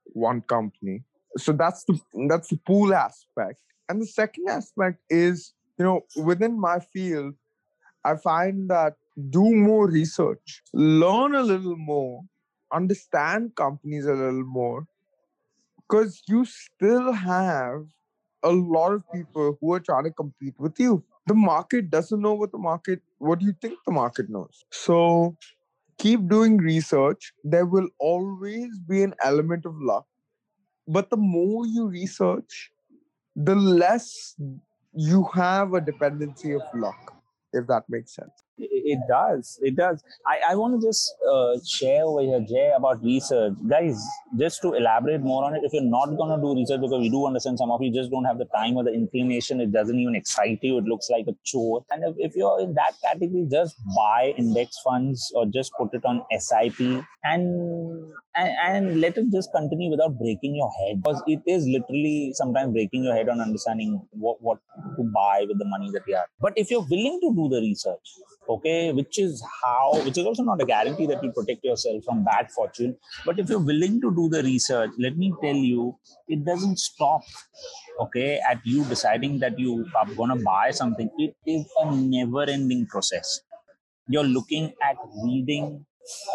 [0.05, 1.03] one company.
[1.37, 1.99] So that's the
[2.29, 3.59] that's the pool aspect.
[3.89, 7.35] And the second aspect is, you know, within my field,
[8.07, 8.95] I find that
[9.31, 12.23] do more research, learn a little more,
[12.73, 14.87] understand companies a little more,
[15.89, 17.87] because you still have
[18.43, 21.05] a lot of people who are trying to compete with you.
[21.27, 24.65] The market doesn't know what the market, what do you think the market knows?
[24.71, 25.37] So
[25.99, 27.33] keep doing research.
[27.45, 30.07] There will always be an element of luck.
[30.89, 32.73] But the more you research,
[33.37, 34.37] the less
[34.95, 37.16] you have a dependency of luck,
[37.57, 38.46] if that makes sense.
[38.59, 39.59] It, does.
[39.63, 40.03] It does.
[40.27, 43.55] I, I want to just uh, share over here jay about research.
[43.69, 44.03] Guys
[44.39, 47.11] just to elaborate more on it if you're not going to do research because we
[47.11, 49.99] do understand some of you just don't have the time or the inclination it doesn't
[49.99, 51.85] even excite you it looks like a chore.
[51.91, 56.05] And if, if you're in that category just buy index funds or just put it
[56.05, 56.79] on sip
[57.25, 61.03] and and, and let it just continue without breaking your head.
[61.03, 64.59] Because it is literally sometimes breaking your head on understanding what what
[64.97, 66.27] to buy with the money that you have.
[66.41, 68.07] But if you're willing to do the research
[68.49, 72.25] okay which is how, which is also not a guarantee that you protect yourself from
[72.25, 72.97] bad fortune.
[73.25, 75.97] But if you're willing to do the research, let me tell you,
[76.29, 77.23] it doesn't stop,
[78.01, 81.11] okay, at you deciding that you are going to buy something.
[81.19, 83.41] It is a never ending process.
[84.09, 85.85] You're looking at reading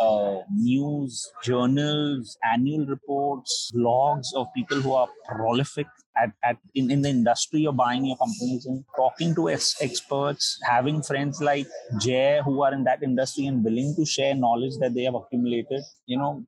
[0.01, 5.87] uh, news, journals, annual reports, blogs of people who are prolific
[6.17, 10.59] at, at in, in the industry you're buying your companies in, talking to ex- experts,
[10.63, 11.67] having friends like
[11.99, 15.81] Jay who are in that industry and willing to share knowledge that they have accumulated,
[16.05, 16.43] you know,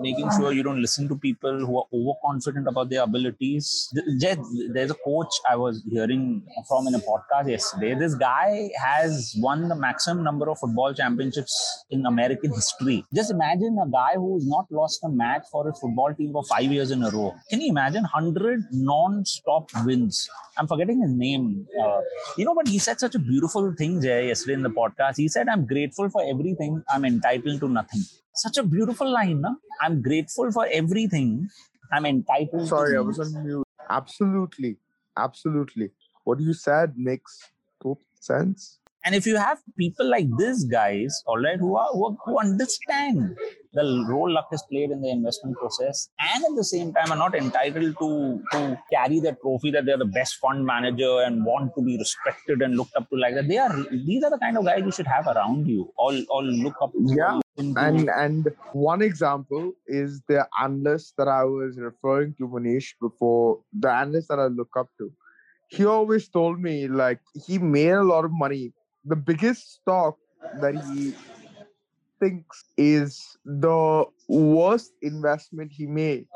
[0.00, 3.92] making sure you don't listen to people who are overconfident about their abilities.
[4.20, 4.36] Jay,
[4.72, 7.94] there's a coach I was hearing from in a podcast yesterday.
[7.94, 13.04] This guy has won the maximum number of football championships in American history.
[13.14, 16.64] Just imagine a guy who's not lost a match for his football team for five
[16.64, 17.34] years in a row.
[17.50, 18.60] Can you imagine 100
[18.94, 20.28] non-stop wins?
[20.58, 21.66] I'm forgetting his name.
[21.82, 22.00] Uh,
[22.38, 25.16] you know, but he said such a beautiful thing, Jay, yesterday in the podcast.
[25.16, 26.82] He said, I'm grateful for everything.
[26.94, 28.02] I'm entitled to nothing.
[28.44, 29.56] Such a beautiful line, no?
[29.80, 31.48] I'm grateful for everything.
[31.92, 33.66] I'm entitled Sorry, I was on mute.
[33.88, 34.76] Absolutely.
[35.16, 35.90] Absolutely.
[36.24, 37.38] What you said makes
[37.82, 38.78] total sense.
[39.04, 43.36] And if you have people like these guys, all right, who are who, who understand
[43.74, 47.16] the role luck has played in the investment process, and at the same time are
[47.16, 51.74] not entitled to to carry the trophy that they're the best fund manager and want
[51.76, 53.48] to be respected and looked up to like that.
[53.48, 55.92] They are these are the kind of guys you should have around you.
[55.96, 56.92] All all look up.
[56.96, 57.40] Yeah.
[57.56, 63.90] And and one example is the analyst that I was referring to, Manish, before the
[63.90, 65.12] analyst that I look up to.
[65.68, 68.72] He always told me like he made a lot of money.
[69.04, 70.16] The biggest stock
[70.60, 71.12] that he
[72.20, 76.26] thinks is the worst investment he made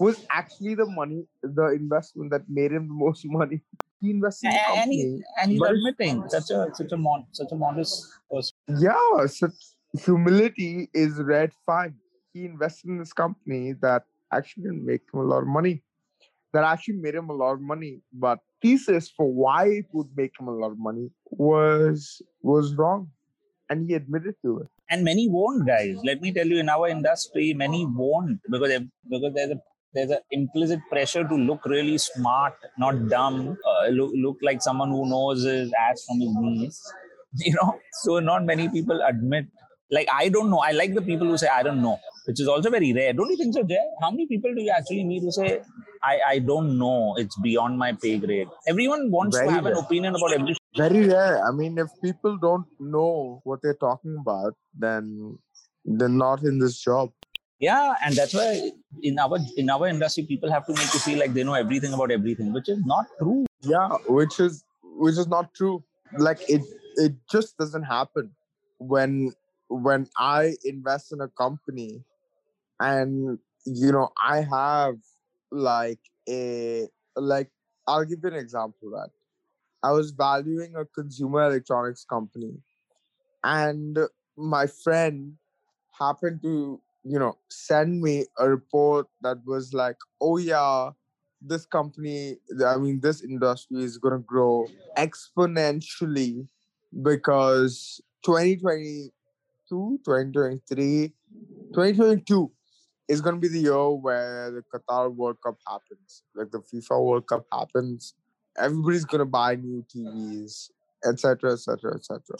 [0.00, 3.62] was actually the money, the investment that made him the most money.
[4.00, 5.24] He invested in a and, he, company.
[5.40, 8.52] and he's but it's- admitting such a such a mon, such a modest person.
[8.78, 9.54] Yeah, such
[9.98, 11.94] humility is red fine.
[12.34, 15.82] He invested in this company that actually didn't make him a lot of money.
[16.52, 20.32] That actually made him a lot of money, but thesis for why it would make
[20.40, 23.10] him a lot of money was was wrong,
[23.70, 24.68] and he admitted to it.
[24.94, 25.96] and many won't guys.
[26.08, 28.72] Let me tell you in our industry many won't because
[29.12, 29.60] because there's a
[29.94, 32.54] there's an implicit pressure to look really smart
[32.84, 36.80] not dumb uh, look, look like someone who knows his ass from his knees
[37.46, 37.78] you know?
[38.02, 39.46] So not many people admit
[39.90, 40.58] like i don't know.
[40.60, 43.12] I like the people who say i don't know which is also very rare.
[43.12, 43.84] Don't you think so jay?
[44.00, 45.60] How many people do you actually meet who say
[46.02, 47.14] i i don't know.
[47.22, 48.48] It's beyond my pay grade.
[48.66, 51.46] Everyone wants Very to have an opinion about everything Very rare.
[51.46, 54.54] I mean, if people don't know what they're talking about,
[54.86, 55.38] then
[55.84, 57.12] they're not in this job.
[57.64, 58.46] yeah and that's why
[59.08, 61.92] in our in our industry people have to make you feel like they know everything
[61.98, 63.44] about everything which is not true.
[63.74, 64.64] Yeah, which is
[65.04, 65.76] which is not true.
[66.26, 66.62] Like it
[67.04, 68.32] it just doesn't happen.
[68.94, 69.14] When
[69.68, 71.88] when I invest in a company
[72.80, 74.96] and you know I have
[75.50, 77.50] like a like
[77.86, 79.10] I'll give you an example that.
[79.82, 82.54] I was valuing a consumer electronics company
[83.42, 83.98] and
[84.36, 85.34] my friend
[85.98, 90.90] happened to you know send me a report that was like oh yeah
[91.40, 94.66] this company i mean this industry is going to grow
[94.96, 96.48] exponentially
[97.02, 101.12] because 2022 2023
[101.74, 102.50] 2022
[103.08, 107.02] is going to be the year where the qatar world cup happens like the fifa
[107.02, 108.14] world cup happens.
[108.56, 110.70] Everybody's going to buy new tvs
[111.04, 112.36] etc etc etc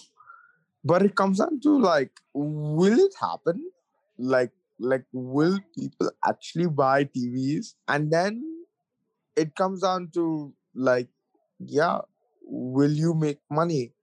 [0.85, 3.71] but it comes down to like will it happen?
[4.19, 8.43] Like like will people actually buy tvs and then
[9.35, 11.09] it comes down to like
[11.59, 12.01] yeah
[12.43, 13.94] will you make money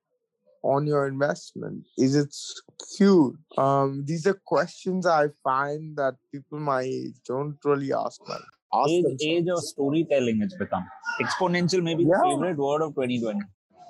[0.64, 1.86] on your investment?
[1.98, 2.34] Is it
[2.82, 8.42] skewed um these are questions i find that people my age don't really ask like
[8.74, 9.26] ask age, themselves.
[9.26, 10.86] age of storytelling it's become.
[11.22, 13.40] Exponential maybe the favorite word of 2020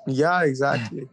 [0.08, 1.04] yeah exactly.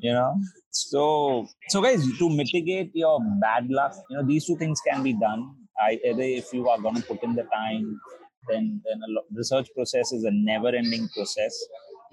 [0.00, 0.34] You know?
[0.70, 5.14] So so guys to mitigate your bad luck you know these two things can be
[5.14, 5.54] done.
[5.78, 8.00] I, either if you are going to put in the time
[8.48, 11.54] then then a lo- research process is a never ending process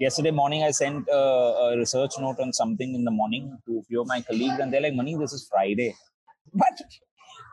[0.00, 1.22] yesterday morning i sent a,
[1.64, 4.72] a research note on something in the morning to a few of my colleagues and
[4.72, 5.94] they're like Manish this is friday
[6.54, 6.76] but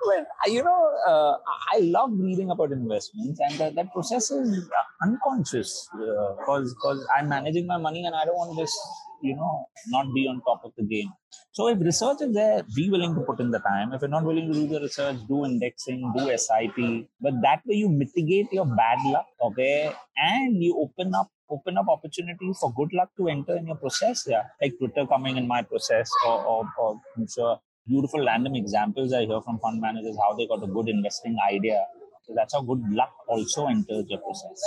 [0.05, 1.37] well, you know, uh,
[1.73, 4.69] I love reading about investments, and that, that process is
[5.03, 8.77] unconscious because because I'm managing my money, and I don't want to just
[9.21, 11.11] you know not be on top of the game.
[11.51, 13.93] So if research is there, be willing to put in the time.
[13.93, 17.07] If you're not willing to do the research, do indexing, do SIP.
[17.19, 21.87] But that way you mitigate your bad luck, okay, and you open up open up
[21.89, 24.23] opportunities for good luck to enter in your process.
[24.27, 29.13] Yeah, like Twitter coming in my process, or, or, or I'm sure beautiful random examples
[29.13, 31.83] I hear from fund managers how they got a good investing idea.
[32.23, 34.61] So that's how good luck also enters your process.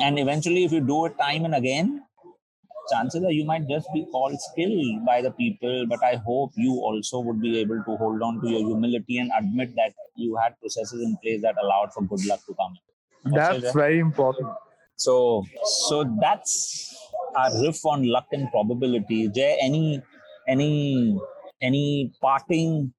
[0.00, 2.02] And eventually, if you do it time and again,
[2.90, 5.86] chances are you might just be called skill by the people.
[5.88, 9.30] But I hope you also would be able to hold on to your humility and
[9.38, 12.74] admit that you had processes in place that allowed for good luck to come.
[13.32, 14.48] That's very important.
[15.04, 15.44] So,
[15.86, 16.96] so that's
[17.36, 19.28] our riff on luck and probability.
[19.28, 20.00] Jay, any,
[20.48, 21.18] any,
[21.60, 22.92] any parting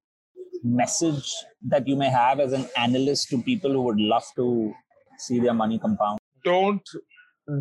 [0.62, 1.32] message
[1.66, 4.72] that you may have as an analyst to people who would love to
[5.18, 6.18] see their money compound?
[6.44, 6.82] Don't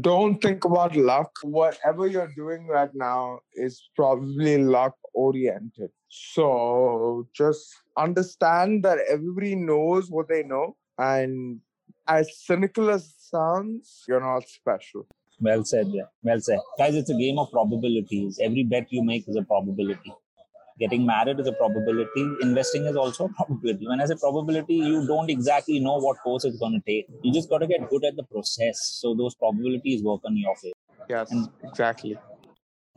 [0.02, 1.30] don't think about luck.
[1.44, 5.92] Whatever you're doing right now is probably luck oriented.
[6.10, 7.68] So just
[7.98, 10.76] understand that everybody knows what they know.
[10.98, 11.60] And
[12.08, 15.08] as cynical as sounds, you're not special.
[15.40, 16.04] Well said, yeah.
[16.24, 16.60] Well said.
[16.78, 18.40] Guys, it's a game of probabilities.
[18.42, 20.14] Every bet you make is a probability
[20.80, 25.06] getting married is a probability investing is also a probability when i say probability you
[25.08, 28.04] don't exactly know what course it's going to take you just got to get good
[28.04, 30.74] at the process so those probabilities work on your favor
[31.10, 32.18] yes and, exactly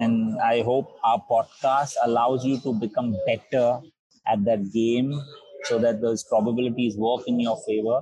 [0.01, 3.81] and i hope our podcast allows you to become better
[4.27, 5.13] at that game
[5.65, 8.01] so that those probabilities work in your favor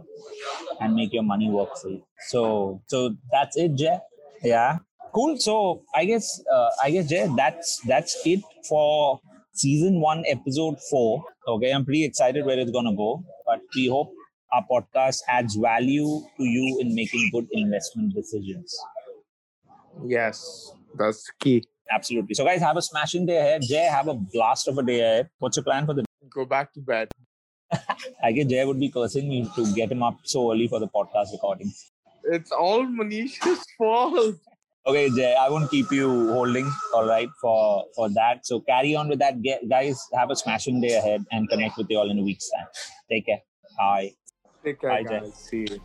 [0.80, 3.98] and make your money work for you so so that's it jay
[4.42, 4.78] yeah
[5.14, 9.20] cool so i guess uh, i guess jay that's that's it for
[9.56, 11.24] season one, episode four.
[11.48, 14.12] Okay, I'm pretty excited where it's gonna go, but we hope
[14.52, 18.76] our podcast adds value to you in making good investment decisions.
[20.04, 21.64] Yes, that's key.
[21.90, 22.34] Absolutely.
[22.34, 23.62] So, guys, have a smashing day ahead.
[23.62, 25.30] Jay, have a blast of a day ahead.
[25.38, 26.04] What's your plan for the?
[26.34, 27.08] Go back to bed.
[28.22, 30.88] I guess Jay would be cursing me to get him up so early for the
[30.88, 31.72] podcast recording.
[32.24, 34.36] It's all Manish's fault.
[34.86, 38.46] Okay, Jay, I won't keep you holding, all right, for for that.
[38.46, 40.00] So carry on with that, guys.
[40.14, 42.66] Have a smashing day ahead, and connect with you all in a week's time.
[43.10, 43.40] Take care.
[43.76, 44.12] Bye.
[44.64, 45.22] Take care, Bye, guys.
[45.50, 45.66] Jay.
[45.66, 45.80] See you.